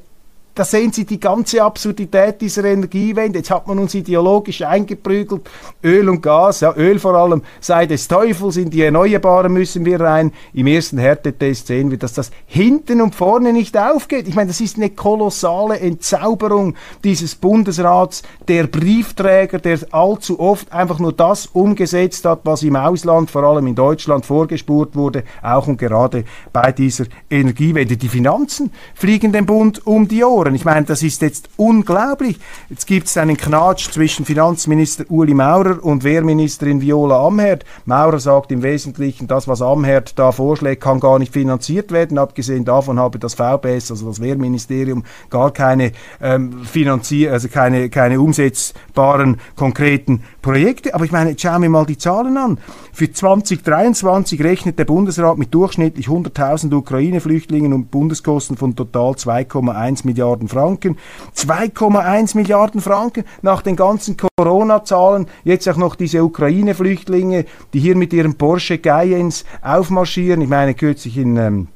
da 0.54 0.64
sehen 0.64 0.92
Sie 0.92 1.04
die 1.04 1.20
ganze 1.20 1.62
Absurdität 1.62 2.40
dieser 2.40 2.64
Energiewende. 2.64 3.38
Jetzt 3.38 3.50
hat 3.50 3.68
man 3.68 3.78
uns 3.78 3.94
ideologisch 3.94 4.62
eingeprügelt. 4.62 5.48
Öl 5.84 6.08
und 6.08 6.22
Gas, 6.22 6.60
ja, 6.60 6.74
Öl 6.76 6.98
vor 6.98 7.14
allem 7.14 7.42
sei 7.60 7.86
des 7.86 8.08
Teufels, 8.08 8.56
in 8.56 8.68
die 8.68 8.82
Erneuerbaren 8.82 9.52
müssen 9.52 9.84
wir 9.84 10.00
rein. 10.00 10.32
Im 10.52 10.66
ersten 10.66 10.98
Härtetest 10.98 11.68
sehen 11.68 11.90
wir, 11.90 11.98
dass 11.98 12.14
das 12.14 12.32
hinten 12.46 13.00
und 13.00 13.14
vorne 13.14 13.52
nicht 13.52 13.78
aufgeht. 13.78 14.26
Ich 14.26 14.34
meine, 14.34 14.48
das 14.48 14.60
ist 14.60 14.76
eine 14.76 14.90
kolossale 14.90 15.78
Entzauberung 15.78 16.74
dieses 17.04 17.36
Bundesrats, 17.36 18.22
der 18.48 18.66
Briefträger, 18.66 19.60
der 19.60 19.78
allzu 19.92 20.40
oft 20.40 20.72
einfach 20.72 20.98
nur 20.98 21.12
das 21.12 21.46
umgesetzt 21.46 22.24
hat, 22.24 22.40
was 22.42 22.64
im 22.64 22.76
Ausland, 22.76 23.30
vor 23.30 23.44
allem 23.44 23.68
in 23.68 23.76
Deutschland, 23.76 24.26
vorgespurt 24.26 24.96
wurde, 24.96 25.22
auch 25.42 25.68
und 25.68 25.78
gerade 25.78 26.24
bei 26.52 26.72
dieser 26.72 27.04
Energiewende. 27.30 27.96
Die 27.96 28.08
Finanzen 28.08 28.72
fliegen 28.94 29.32
dem 29.32 29.46
Bund 29.46 29.86
um 29.86 30.08
die 30.08 30.24
Ohren 30.24 30.39
verloren. 30.40 30.54
Ich 30.54 30.64
meine, 30.64 30.86
das 30.86 31.02
ist 31.02 31.22
jetzt 31.22 31.48
unglaublich. 31.56 32.38
Jetzt 32.68 32.86
gibt 32.86 33.06
es 33.06 33.16
einen 33.16 33.36
Knatsch 33.36 33.90
zwischen 33.90 34.24
Finanzminister 34.24 35.04
Uli 35.08 35.34
Maurer 35.34 35.82
und 35.82 36.04
Wehrministerin 36.04 36.80
Viola 36.80 37.26
Amherd. 37.26 37.64
Maurer 37.84 38.18
sagt 38.18 38.52
im 38.52 38.62
Wesentlichen, 38.62 39.26
das, 39.26 39.48
was 39.48 39.62
Amherd 39.62 40.18
da 40.18 40.32
vorschlägt, 40.32 40.82
kann 40.82 41.00
gar 41.00 41.18
nicht 41.18 41.32
finanziert 41.32 41.92
werden. 41.92 42.18
Abgesehen 42.18 42.64
davon 42.64 42.98
habe 42.98 43.18
das 43.18 43.34
VBS, 43.34 43.90
also 43.90 44.08
das 44.08 44.20
Wehrministerium, 44.20 45.04
gar 45.28 45.52
keine 45.52 45.92
ähm, 46.20 46.64
Finanzier 46.64 47.32
also 47.32 47.48
keine, 47.48 47.90
keine 47.90 48.20
umsetzbaren 48.20 49.40
konkreten 49.56 50.22
Projekte. 50.42 50.94
Aber 50.94 51.04
ich 51.04 51.12
meine, 51.12 51.30
jetzt 51.30 51.42
schauen 51.42 51.62
wir 51.62 51.68
mal 51.68 51.86
die 51.86 51.98
Zahlen 51.98 52.36
an. 52.36 52.58
Für 53.00 53.10
2023 53.10 54.44
rechnet 54.44 54.78
der 54.78 54.84
Bundesrat 54.84 55.38
mit 55.38 55.54
durchschnittlich 55.54 56.08
100.000 56.08 56.70
Ukraine-Flüchtlingen 56.74 57.72
und 57.72 57.90
Bundeskosten 57.90 58.58
von 58.58 58.76
total 58.76 59.12
2,1 59.12 60.04
Milliarden 60.04 60.48
Franken. 60.48 60.98
2,1 61.34 62.36
Milliarden 62.36 62.82
Franken 62.82 63.24
nach 63.40 63.62
den 63.62 63.74
ganzen 63.74 64.18
Corona-Zahlen. 64.36 65.28
Jetzt 65.44 65.66
auch 65.66 65.78
noch 65.78 65.96
diese 65.96 66.22
Ukraine-Flüchtlinge, 66.22 67.46
die 67.72 67.80
hier 67.80 67.96
mit 67.96 68.12
ihrem 68.12 68.34
Porsche 68.34 68.76
Cayens 68.76 69.46
aufmarschieren. 69.62 70.42
Ich 70.42 70.50
meine, 70.50 70.74
kürzlich 70.74 71.16
in, 71.16 71.38
ähm, 71.38 71.68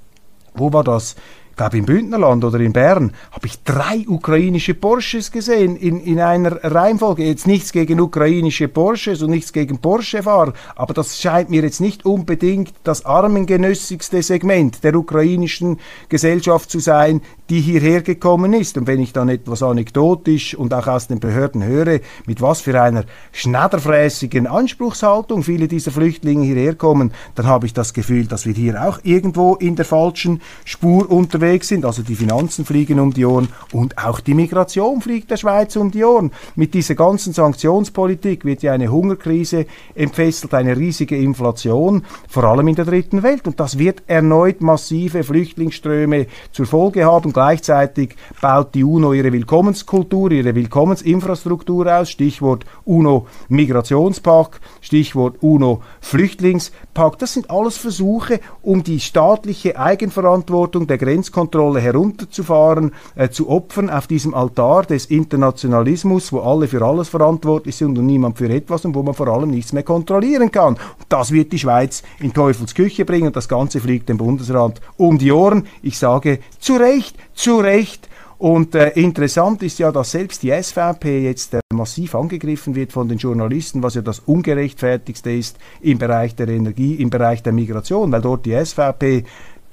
wo 0.54 0.74
war 0.74 0.84
das? 0.84 1.16
Ich 1.54 1.56
glaube 1.56 1.78
im 1.78 1.86
Bündnerland 1.86 2.44
oder 2.44 2.58
in 2.58 2.72
Bern, 2.72 3.12
habe 3.30 3.46
ich 3.46 3.62
drei 3.62 4.04
ukrainische 4.08 4.74
Porsches 4.74 5.30
gesehen 5.30 5.76
in, 5.76 6.00
in 6.00 6.18
einer 6.18 6.64
Reihenfolge. 6.64 7.22
Jetzt 7.22 7.46
nichts 7.46 7.70
gegen 7.70 8.00
ukrainische 8.00 8.66
Porsches 8.66 9.22
und 9.22 9.30
nichts 9.30 9.52
gegen 9.52 9.78
Porsche-Fahrer, 9.78 10.52
aber 10.74 10.94
das 10.94 11.20
scheint 11.20 11.50
mir 11.50 11.62
jetzt 11.62 11.80
nicht 11.80 12.04
unbedingt 12.04 12.74
das 12.82 13.06
armengenössigste 13.06 14.20
Segment 14.20 14.82
der 14.82 14.96
ukrainischen 14.96 15.78
Gesellschaft 16.08 16.72
zu 16.72 16.80
sein, 16.80 17.22
die 17.50 17.60
hierher 17.60 18.02
gekommen 18.02 18.52
ist. 18.52 18.78
Und 18.78 18.86
wenn 18.86 19.00
ich 19.00 19.12
dann 19.12 19.28
etwas 19.28 19.62
anekdotisch 19.62 20.54
und 20.54 20.72
auch 20.72 20.86
aus 20.86 21.08
den 21.08 21.20
Behörden 21.20 21.62
höre, 21.62 22.00
mit 22.26 22.40
was 22.40 22.60
für 22.60 22.80
einer 22.80 23.04
schnatterfräßigen 23.32 24.46
Anspruchshaltung 24.46 25.42
viele 25.42 25.68
dieser 25.68 25.90
Flüchtlinge 25.90 26.44
hierher 26.44 26.74
kommen, 26.74 27.12
dann 27.34 27.46
habe 27.46 27.66
ich 27.66 27.74
das 27.74 27.92
Gefühl, 27.92 28.26
dass 28.26 28.46
wir 28.46 28.54
hier 28.54 28.82
auch 28.82 28.98
irgendwo 29.02 29.56
in 29.56 29.76
der 29.76 29.84
falschen 29.84 30.40
Spur 30.64 31.10
unterwegs 31.10 31.68
sind. 31.68 31.84
Also 31.84 32.02
die 32.02 32.14
Finanzen 32.14 32.64
fliegen 32.64 32.98
um 32.98 33.12
die 33.12 33.26
Ohren 33.26 33.48
und 33.72 33.98
auch 33.98 34.20
die 34.20 34.34
Migration 34.34 35.02
fliegt 35.02 35.30
der 35.30 35.36
Schweiz 35.36 35.76
um 35.76 35.90
die 35.90 36.04
Ohren. 36.04 36.30
Mit 36.56 36.72
dieser 36.72 36.94
ganzen 36.94 37.32
Sanktionspolitik 37.34 38.44
wird 38.44 38.62
ja 38.62 38.72
eine 38.72 38.90
Hungerkrise 38.90 39.66
entfesselt, 39.94 40.54
eine 40.54 40.76
riesige 40.76 41.16
Inflation, 41.16 42.04
vor 42.28 42.44
allem 42.44 42.68
in 42.68 42.74
der 42.74 42.86
dritten 42.86 43.22
Welt. 43.22 43.46
Und 43.46 43.60
das 43.60 43.78
wird 43.78 44.02
erneut 44.06 44.62
massive 44.62 45.24
Flüchtlingsströme 45.24 46.26
zur 46.50 46.66
Folge 46.66 47.04
haben. 47.04 47.33
Gleichzeitig 47.34 48.16
baut 48.40 48.74
die 48.74 48.84
UNO 48.84 49.12
ihre 49.12 49.32
Willkommenskultur, 49.32 50.30
ihre 50.30 50.54
Willkommensinfrastruktur 50.54 51.94
aus. 51.94 52.10
Stichwort 52.10 52.64
UNO 52.86 53.26
Migrationspakt, 53.48 54.62
Stichwort 54.80 55.42
UNO 55.42 55.82
Flüchtlingspakt. 56.00 57.20
Das 57.20 57.34
sind 57.34 57.50
alles 57.50 57.76
Versuche, 57.76 58.40
um 58.62 58.82
die 58.82 59.00
staatliche 59.00 59.78
Eigenverantwortung 59.78 60.86
der 60.86 60.96
Grenz 60.96 61.24
Grenzkontrolle 61.34 61.80
herunterzufahren, 61.80 62.92
äh, 63.14 63.28
zu 63.28 63.48
opfern 63.48 63.90
auf 63.90 64.06
diesem 64.06 64.34
Altar 64.34 64.84
des 64.84 65.06
Internationalismus, 65.06 66.32
wo 66.32 66.40
alle 66.40 66.68
für 66.68 66.82
alles 66.82 67.08
verantwortlich 67.08 67.76
sind 67.76 67.98
und 67.98 68.06
niemand 68.06 68.38
für 68.38 68.48
etwas 68.48 68.84
und 68.84 68.94
wo 68.94 69.02
man 69.02 69.14
vor 69.14 69.28
allem 69.28 69.50
nichts 69.50 69.72
mehr 69.72 69.82
kontrollieren 69.82 70.50
kann. 70.50 70.76
Das 71.08 71.32
wird 71.32 71.52
die 71.52 71.58
Schweiz 71.58 72.02
in 72.20 72.32
Teufels 72.32 72.74
Küche 72.74 73.04
bringen 73.04 73.28
und 73.28 73.36
das 73.36 73.48
Ganze 73.48 73.80
fliegt 73.80 74.08
dem 74.08 74.18
Bundesrat 74.18 74.80
um 74.96 75.18
die 75.18 75.32
Ohren. 75.32 75.66
Ich 75.82 75.98
sage 75.98 76.40
zu 76.58 76.74
Recht, 76.76 77.16
zu 77.34 77.58
Recht. 77.58 78.08
Und 78.38 78.74
äh, 78.74 78.90
interessant 78.90 79.62
ist 79.62 79.78
ja, 79.78 79.92
dass 79.92 80.10
selbst 80.10 80.42
die 80.42 80.50
SVP 80.50 81.22
jetzt 81.22 81.54
äh, 81.54 81.60
massiv 81.72 82.14
angegriffen 82.14 82.74
wird 82.74 82.92
von 82.92 83.08
den 83.08 83.18
Journalisten, 83.18 83.82
was 83.82 83.94
ja 83.94 84.02
das 84.02 84.18
ungerechtfertigste 84.18 85.30
ist 85.30 85.56
im 85.80 85.98
Bereich 85.98 86.34
der 86.34 86.48
Energie, 86.48 86.94
im 86.96 87.10
Bereich 87.10 87.42
der 87.42 87.52
Migration, 87.52 88.10
weil 88.10 88.20
dort 88.20 88.44
die 88.44 88.52
SVP 88.64 89.24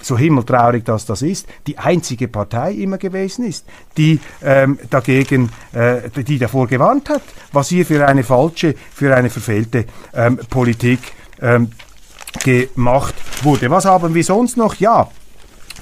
so 0.03 0.17
himmeltraurig 0.17 0.83
dass 0.83 1.05
das 1.05 1.21
ist, 1.21 1.47
die 1.67 1.77
einzige 1.77 2.27
Partei 2.27 2.73
immer 2.73 2.97
gewesen 2.97 3.45
ist, 3.45 3.65
die 3.97 4.19
ähm, 4.43 4.79
dagegen, 4.89 5.49
äh, 5.73 6.09
die 6.23 6.39
davor 6.39 6.67
gewarnt 6.67 7.09
hat, 7.09 7.23
was 7.51 7.69
hier 7.69 7.85
für 7.85 8.07
eine 8.07 8.23
falsche, 8.23 8.75
für 8.93 9.15
eine 9.15 9.29
verfehlte 9.29 9.85
ähm, 10.13 10.39
Politik 10.49 10.99
ähm, 11.41 11.71
gemacht 12.43 13.15
wurde. 13.43 13.69
Was 13.69 13.85
haben 13.85 14.13
wir 14.13 14.23
sonst 14.23 14.57
noch? 14.57 14.75
Ja, 14.75 15.09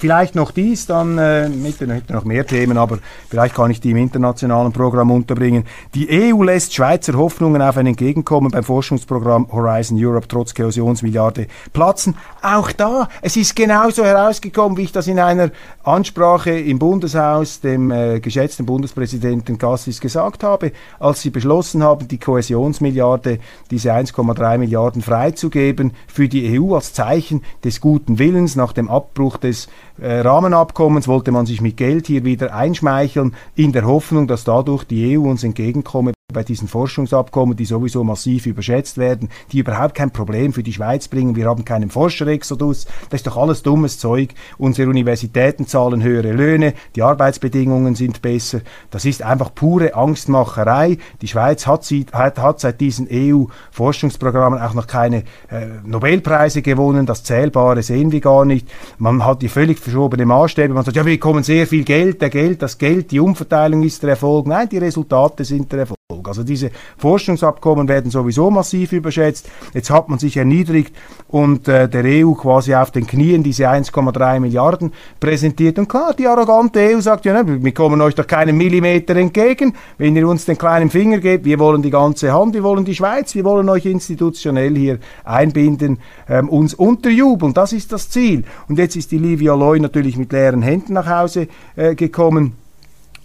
Vielleicht 0.00 0.34
noch 0.34 0.50
dies, 0.50 0.86
dann 0.86 1.18
äh, 1.18 1.50
mit 1.50 1.78
hätte 1.78 2.14
noch 2.14 2.24
mehr 2.24 2.46
Themen, 2.46 2.78
aber 2.78 3.00
vielleicht 3.28 3.54
kann 3.54 3.70
ich 3.70 3.82
die 3.82 3.90
im 3.90 3.98
internationalen 3.98 4.72
Programm 4.72 5.10
unterbringen. 5.10 5.64
Die 5.94 6.08
EU 6.10 6.42
lässt 6.42 6.74
Schweizer 6.74 7.12
Hoffnungen 7.18 7.60
auf 7.60 7.76
ein 7.76 7.86
Entgegenkommen 7.86 8.50
beim 8.50 8.64
Forschungsprogramm 8.64 9.52
Horizon 9.52 10.02
Europe 10.02 10.26
trotz 10.26 10.54
Kohäsionsmilliarde 10.54 11.48
platzen. 11.74 12.16
Auch 12.40 12.72
da, 12.72 13.10
es 13.20 13.36
ist 13.36 13.54
genauso 13.54 14.02
herausgekommen, 14.02 14.78
wie 14.78 14.84
ich 14.84 14.92
das 14.92 15.06
in 15.06 15.18
einer 15.18 15.50
Ansprache 15.84 16.52
im 16.52 16.78
Bundeshaus 16.78 17.60
dem 17.60 17.90
äh, 17.90 18.20
geschätzten 18.20 18.64
Bundespräsidenten 18.64 19.58
Gassis 19.58 20.00
gesagt 20.00 20.42
habe, 20.42 20.72
als 20.98 21.20
sie 21.20 21.28
beschlossen 21.28 21.82
haben, 21.82 22.08
die 22.08 22.18
Kohäsionsmilliarde, 22.18 23.38
diese 23.70 23.92
1,3 23.92 24.56
Milliarden 24.56 25.02
freizugeben 25.02 25.92
für 26.06 26.26
die 26.26 26.58
EU 26.58 26.74
als 26.74 26.94
Zeichen 26.94 27.42
des 27.64 27.82
guten 27.82 28.18
Willens 28.18 28.56
nach 28.56 28.72
dem 28.72 28.88
Abbruch 28.88 29.36
des 29.36 29.68
Rahmenabkommens 30.02 31.08
wollte 31.08 31.30
man 31.32 31.46
sich 31.46 31.60
mit 31.60 31.76
Geld 31.76 32.06
hier 32.06 32.24
wieder 32.24 32.54
einschmeicheln, 32.54 33.34
in 33.54 33.72
der 33.72 33.86
Hoffnung, 33.86 34.26
dass 34.26 34.44
dadurch 34.44 34.84
die 34.84 35.18
EU 35.18 35.22
uns 35.28 35.44
entgegenkomme 35.44 36.12
bei 36.32 36.42
diesen 36.42 36.68
Forschungsabkommen, 36.68 37.56
die 37.56 37.64
sowieso 37.64 38.04
massiv 38.04 38.46
überschätzt 38.46 38.98
werden, 38.98 39.28
die 39.52 39.58
überhaupt 39.58 39.94
kein 39.94 40.10
Problem 40.10 40.52
für 40.52 40.62
die 40.62 40.72
Schweiz 40.72 41.08
bringen. 41.08 41.36
Wir 41.36 41.46
haben 41.46 41.64
keinen 41.64 41.90
Forscherexodus. 41.90 42.86
Das 43.10 43.20
ist 43.20 43.26
doch 43.26 43.36
alles 43.36 43.62
dummes 43.62 43.98
Zeug. 43.98 44.30
Unsere 44.58 44.88
Universitäten 44.88 45.66
zahlen 45.66 46.02
höhere 46.02 46.32
Löhne, 46.32 46.74
die 46.96 47.02
Arbeitsbedingungen 47.02 47.94
sind 47.94 48.22
besser. 48.22 48.60
Das 48.90 49.04
ist 49.04 49.22
einfach 49.22 49.54
pure 49.54 49.94
Angstmacherei. 49.94 50.98
Die 51.22 51.28
Schweiz 51.28 51.66
hat, 51.66 51.84
sie, 51.84 52.06
hat, 52.12 52.38
hat 52.38 52.60
seit 52.60 52.80
diesen 52.80 53.08
EU-Forschungsprogrammen 53.10 54.60
auch 54.60 54.74
noch 54.74 54.86
keine 54.86 55.24
äh, 55.50 55.66
Nobelpreise 55.84 56.62
gewonnen. 56.62 57.06
Das 57.06 57.24
Zählbare 57.24 57.82
sehen 57.82 58.12
wir 58.12 58.20
gar 58.20 58.44
nicht. 58.44 58.68
Man 58.98 59.24
hat 59.24 59.42
die 59.42 59.48
völlig 59.48 59.78
verschobene 59.78 60.26
Maßstäbe. 60.26 60.74
Man 60.74 60.84
sagt, 60.84 60.96
ja, 60.96 61.04
wir 61.04 61.12
bekommen 61.12 61.42
sehr 61.42 61.66
viel 61.66 61.84
Geld, 61.84 62.20
der 62.22 62.30
Geld, 62.30 62.62
das 62.62 62.78
Geld, 62.78 63.10
die 63.10 63.20
Umverteilung 63.20 63.82
ist 63.82 64.02
der 64.02 64.10
Erfolg. 64.10 64.46
Nein, 64.46 64.68
die 64.68 64.78
Resultate 64.78 65.44
sind 65.44 65.70
der 65.72 65.80
Erfolg. 65.80 65.99
Also 66.24 66.42
diese 66.42 66.70
Forschungsabkommen 66.98 67.88
werden 67.88 68.10
sowieso 68.10 68.50
massiv 68.50 68.92
überschätzt. 68.92 69.48
Jetzt 69.74 69.90
hat 69.90 70.08
man 70.08 70.18
sich 70.18 70.36
erniedrigt 70.36 70.94
und 71.28 71.68
äh, 71.68 71.88
der 71.88 72.04
EU 72.04 72.32
quasi 72.32 72.74
auf 72.74 72.90
den 72.90 73.06
Knien 73.06 73.42
diese 73.42 73.68
1,3 73.68 74.40
Milliarden 74.40 74.92
präsentiert. 75.18 75.78
Und 75.78 75.88
klar, 75.88 76.14
die 76.14 76.26
arrogante 76.26 76.80
EU 76.80 77.00
sagt 77.00 77.24
ja, 77.24 77.42
ne, 77.42 77.62
wir 77.62 77.74
kommen 77.74 78.00
euch 78.00 78.14
doch 78.14 78.26
keinen 78.26 78.56
Millimeter 78.56 79.16
entgegen, 79.16 79.74
wenn 79.98 80.16
ihr 80.16 80.26
uns 80.26 80.44
den 80.44 80.58
kleinen 80.58 80.90
Finger 80.90 81.18
gebt. 81.18 81.44
Wir 81.44 81.58
wollen 81.58 81.82
die 81.82 81.90
ganze 81.90 82.32
Hand, 82.32 82.54
wir 82.54 82.62
wollen 82.62 82.84
die 82.84 82.94
Schweiz, 82.94 83.34
wir 83.34 83.44
wollen 83.44 83.68
euch 83.68 83.86
institutionell 83.86 84.76
hier 84.76 84.98
einbinden, 85.24 85.98
ähm, 86.28 86.48
uns 86.48 86.74
unterjubeln. 86.74 87.54
Das 87.54 87.72
ist 87.72 87.92
das 87.92 88.10
Ziel. 88.10 88.44
Und 88.68 88.78
jetzt 88.78 88.96
ist 88.96 89.12
die 89.12 89.18
Livia 89.18 89.54
Loy 89.54 89.80
natürlich 89.80 90.16
mit 90.16 90.32
leeren 90.32 90.62
Händen 90.62 90.94
nach 90.94 91.08
Hause 91.08 91.48
äh, 91.76 91.94
gekommen. 91.94 92.54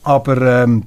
Aber 0.04 0.63
ähm, 0.63 0.84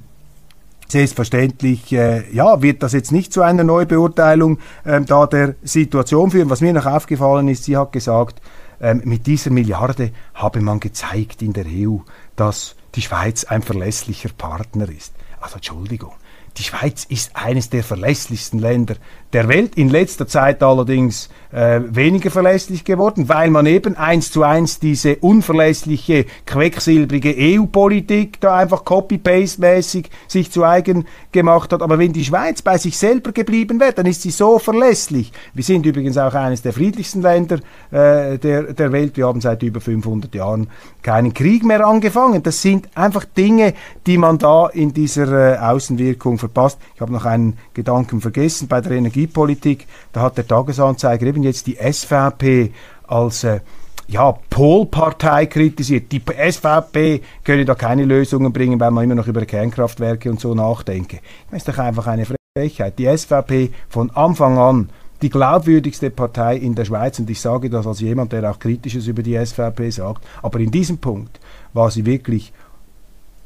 Selbstverständlich 0.91 1.93
äh, 1.93 2.23
ja, 2.33 2.63
wird 2.63 2.81
das 2.81 2.93
jetzt 2.93 3.11
nicht 3.11 3.31
zu 3.31 3.43
einer 3.43 3.63
Neubeurteilung 3.63 4.57
ähm, 4.85 5.05
da 5.05 5.27
der 5.27 5.55
Situation 5.61 6.31
führen. 6.31 6.49
Was 6.49 6.61
mir 6.61 6.73
noch 6.73 6.87
aufgefallen 6.87 7.47
ist, 7.47 7.65
sie 7.65 7.77
hat 7.77 7.91
gesagt, 7.91 8.41
ähm, 8.81 9.01
mit 9.05 9.27
dieser 9.27 9.51
Milliarde 9.51 10.11
habe 10.33 10.61
man 10.61 10.79
gezeigt 10.79 11.41
in 11.43 11.53
der 11.53 11.65
EU, 11.67 11.97
dass 12.35 12.75
die 12.95 13.03
Schweiz 13.03 13.43
ein 13.43 13.61
verlässlicher 13.61 14.29
Partner 14.35 14.89
ist. 14.89 15.13
Also 15.39 15.57
Entschuldigung, 15.57 16.13
die 16.57 16.63
Schweiz 16.63 17.05
ist 17.05 17.35
eines 17.35 17.69
der 17.69 17.83
verlässlichsten 17.83 18.59
Länder 18.59 18.95
der 19.33 19.47
Welt. 19.47 19.75
In 19.75 19.89
letzter 19.89 20.27
Zeit 20.27 20.63
allerdings 20.63 21.29
äh, 21.51 21.81
weniger 21.89 22.29
verlässlich 22.29 22.83
geworden, 22.83 23.27
weil 23.27 23.49
man 23.49 23.65
eben 23.65 23.97
eins 23.97 24.31
zu 24.31 24.43
eins 24.43 24.79
diese 24.79 25.15
unverlässliche, 25.17 26.25
quecksilbrige 26.45 27.35
EU-Politik 27.37 28.39
da 28.39 28.57
einfach 28.57 28.85
copy-paste-mäßig 28.85 30.09
sich 30.27 30.51
zu 30.51 30.63
eigen 30.63 31.07
gemacht 31.31 31.73
hat. 31.73 31.81
Aber 31.81 31.97
wenn 31.97 32.13
die 32.13 32.23
Schweiz 32.23 32.61
bei 32.61 32.77
sich 32.77 32.97
selber 32.97 33.31
geblieben 33.31 33.79
wäre, 33.79 33.93
dann 33.93 34.05
ist 34.05 34.21
sie 34.21 34.31
so 34.31 34.59
verlässlich. 34.59 35.31
Wir 35.53 35.63
sind 35.63 35.85
übrigens 35.85 36.17
auch 36.17 36.33
eines 36.33 36.61
der 36.61 36.73
friedlichsten 36.73 37.21
Länder 37.21 37.57
äh, 37.91 38.37
der, 38.37 38.73
der 38.73 38.91
Welt. 38.91 39.17
Wir 39.17 39.27
haben 39.27 39.41
seit 39.41 39.63
über 39.63 39.81
500 39.81 40.33
Jahren 40.35 40.67
keinen 41.01 41.33
Krieg 41.33 41.63
mehr 41.63 41.85
angefangen. 41.85 42.43
Das 42.43 42.61
sind 42.61 42.89
einfach 42.95 43.25
Dinge, 43.25 43.73
die 44.05 44.17
man 44.17 44.37
da 44.37 44.67
in 44.67 44.93
dieser 44.93 45.55
äh, 45.55 45.57
Außenwirkung 45.57 46.37
verpasst. 46.37 46.79
Ich 46.93 47.01
habe 47.01 47.11
noch 47.11 47.25
einen 47.25 47.57
Gedanken 47.73 48.21
vergessen 48.21 48.67
bei 48.67 48.81
der 48.81 48.91
Energie 48.91 49.18
Energiepolitik, 49.19 49.87
da 50.13 50.21
hat 50.21 50.37
der 50.37 50.47
Tagesanzeiger 50.47 51.25
eben 51.25 51.43
jetzt 51.43 51.67
die 51.67 51.75
SVP 51.75 52.71
als 53.07 53.43
äh, 53.43 53.59
ja, 54.07 54.31
Polpartei 54.49 55.45
kritisiert. 55.45 56.11
Die 56.11 56.21
SVP 56.21 57.21
könne 57.43 57.65
da 57.65 57.75
keine 57.75 58.05
Lösungen 58.05 58.51
bringen, 58.53 58.79
weil 58.79 58.91
man 58.91 59.03
immer 59.03 59.15
noch 59.15 59.27
über 59.27 59.45
Kernkraftwerke 59.45 60.29
und 60.29 60.39
so 60.39 60.55
nachdenke. 60.55 61.19
Das 61.51 61.59
ist 61.59 61.67
doch 61.67 61.77
einfach 61.77 62.07
eine 62.07 62.25
Frechheit. 62.25 62.97
Die 62.97 63.05
SVP 63.05 63.71
von 63.89 64.09
Anfang 64.11 64.57
an 64.57 64.89
die 65.21 65.29
glaubwürdigste 65.29 66.09
Partei 66.09 66.55
in 66.55 66.75
der 66.75 66.85
Schweiz 66.85 67.19
und 67.19 67.29
ich 67.29 67.41
sage 67.41 67.69
das 67.69 67.85
als 67.85 67.99
jemand, 67.99 68.31
der 68.31 68.49
auch 68.49 68.57
Kritisches 68.57 69.05
über 69.07 69.21
die 69.21 69.37
SVP 69.37 69.89
sagt, 69.89 70.25
aber 70.41 70.59
in 70.59 70.71
diesem 70.71 70.97
Punkt 70.97 71.39
war 71.73 71.91
sie 71.91 72.05
wirklich 72.05 72.53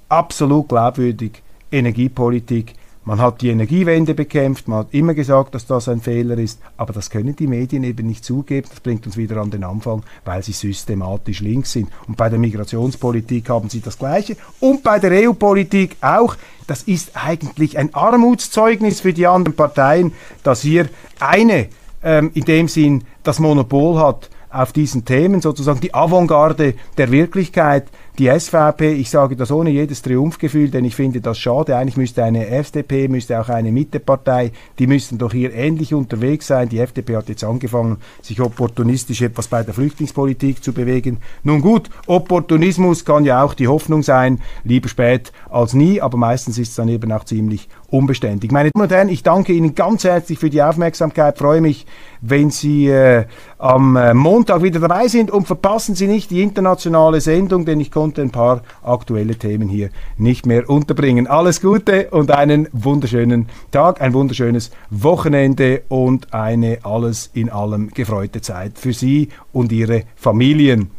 absolut 0.07 0.69
glaubwürdig. 0.69 1.41
Energiepolitik 1.71 2.75
man 3.05 3.19
hat 3.19 3.41
die 3.41 3.49
Energiewende 3.49 4.13
bekämpft, 4.13 4.67
man 4.67 4.79
hat 4.79 4.87
immer 4.91 5.13
gesagt, 5.13 5.55
dass 5.55 5.65
das 5.65 5.89
ein 5.89 6.01
Fehler 6.01 6.37
ist, 6.37 6.59
aber 6.77 6.93
das 6.93 7.09
können 7.09 7.35
die 7.35 7.47
Medien 7.47 7.83
eben 7.83 8.07
nicht 8.07 8.23
zugeben. 8.23 8.67
Das 8.69 8.79
bringt 8.79 9.05
uns 9.05 9.17
wieder 9.17 9.37
an 9.37 9.51
den 9.51 9.63
Anfang, 9.63 10.03
weil 10.23 10.41
sie 10.43 10.53
systematisch 10.53 11.41
links 11.41 11.73
sind. 11.73 11.89
Und 12.07 12.15
bei 12.15 12.29
der 12.29 12.39
Migrationspolitik 12.39 13.49
haben 13.49 13.69
sie 13.69 13.81
das 13.81 13.97
Gleiche 13.97 14.37
und 14.59 14.83
bei 14.83 14.99
der 14.99 15.27
EU-Politik 15.27 15.97
auch. 16.01 16.35
Das 16.65 16.83
ist 16.83 17.11
eigentlich 17.15 17.77
ein 17.77 17.93
Armutszeugnis 17.93 19.01
für 19.01 19.11
die 19.11 19.27
anderen 19.27 19.55
Parteien, 19.55 20.13
dass 20.43 20.61
hier 20.61 20.87
eine 21.19 21.67
ähm, 22.03 22.31
in 22.33 22.45
dem 22.45 22.67
Sinn 22.67 23.03
das 23.23 23.39
Monopol 23.39 23.99
hat 23.99 24.29
auf 24.49 24.71
diesen 24.71 25.03
Themen, 25.03 25.41
sozusagen 25.41 25.79
die 25.79 25.93
Avantgarde 25.93 26.75
der 26.97 27.11
Wirklichkeit 27.11 27.87
die 28.19 28.27
SVP, 28.27 28.93
ich 28.93 29.09
sage 29.09 29.35
das 29.35 29.51
ohne 29.51 29.71
jedes 29.71 30.03
Triumphgefühl, 30.03 30.69
denn 30.69 30.85
ich 30.85 30.95
finde 30.95 31.19
das 31.19 31.39
schade. 31.39 31.75
Eigentlich 31.75 31.97
müsste 31.97 32.23
eine 32.23 32.47
FDP, 32.47 33.07
müsste 33.07 33.39
auch 33.39 33.49
eine 33.49 33.71
Mittepartei, 33.71 34.51
die 34.77 34.85
müssten 34.85 35.17
doch 35.17 35.31
hier 35.31 35.51
ähnlich 35.53 35.95
unterwegs 35.95 36.45
sein. 36.47 36.69
Die 36.69 36.79
FDP 36.79 37.17
hat 37.17 37.29
jetzt 37.29 37.43
angefangen, 37.43 37.97
sich 38.21 38.39
opportunistisch 38.39 39.23
etwas 39.23 39.47
bei 39.47 39.63
der 39.63 39.73
Flüchtlingspolitik 39.73 40.63
zu 40.63 40.73
bewegen. 40.73 41.17
Nun 41.43 41.61
gut, 41.61 41.89
Opportunismus 42.05 43.03
kann 43.03 43.25
ja 43.25 43.43
auch 43.43 43.55
die 43.55 43.67
Hoffnung 43.67 44.03
sein, 44.03 44.41
lieber 44.63 44.89
spät 44.89 45.31
als 45.49 45.73
nie, 45.73 45.99
aber 45.99 46.17
meistens 46.17 46.59
ist 46.59 46.69
es 46.69 46.75
dann 46.75 46.89
eben 46.89 47.11
auch 47.11 47.23
ziemlich 47.23 47.67
unbeständig. 47.89 48.51
Meine 48.51 48.69
Damen 48.71 48.83
und 48.83 48.91
Herren, 48.91 49.09
ich 49.09 49.23
danke 49.23 49.53
Ihnen 49.53 49.75
ganz 49.75 50.03
herzlich 50.03 50.39
für 50.39 50.49
die 50.49 50.61
Aufmerksamkeit, 50.61 51.37
freue 51.37 51.61
mich, 51.61 51.85
wenn 52.21 52.51
Sie 52.51 52.87
äh, 52.87 53.25
am 53.57 53.95
äh, 53.95 54.13
Montag 54.13 54.63
wieder 54.63 54.79
dabei 54.79 55.07
sind 55.07 55.29
und 55.29 55.45
verpassen 55.45 55.95
Sie 55.95 56.07
nicht 56.07 56.31
die 56.31 56.41
internationale 56.41 57.21
Sendung, 57.21 57.65
denn 57.65 57.79
ich 57.79 57.91
konnte 57.91 58.02
ein 58.03 58.31
paar 58.31 58.61
aktuelle 58.83 59.35
Themen 59.35 59.69
hier 59.69 59.89
nicht 60.17 60.45
mehr 60.45 60.69
unterbringen. 60.69 61.27
Alles 61.27 61.61
Gute 61.61 62.09
und 62.09 62.31
einen 62.31 62.67
wunderschönen 62.71 63.47
Tag, 63.71 64.01
ein 64.01 64.13
wunderschönes 64.13 64.71
Wochenende 64.89 65.83
und 65.87 66.33
eine 66.33 66.79
alles 66.83 67.29
in 67.33 67.49
allem 67.49 67.89
gefreute 67.89 68.41
Zeit 68.41 68.77
für 68.77 68.93
Sie 68.93 69.29
und 69.51 69.71
Ihre 69.71 70.03
Familien. 70.15 70.91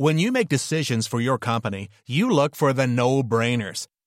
When 0.00 0.18
you 0.18 0.32
make 0.32 0.48
decisions 0.48 1.06
for 1.06 1.20
your 1.20 1.36
company, 1.36 1.88
you 2.06 2.30
look 2.30 2.56
for 2.56 2.72
the 2.72 2.86
no-brainers. 2.86 3.86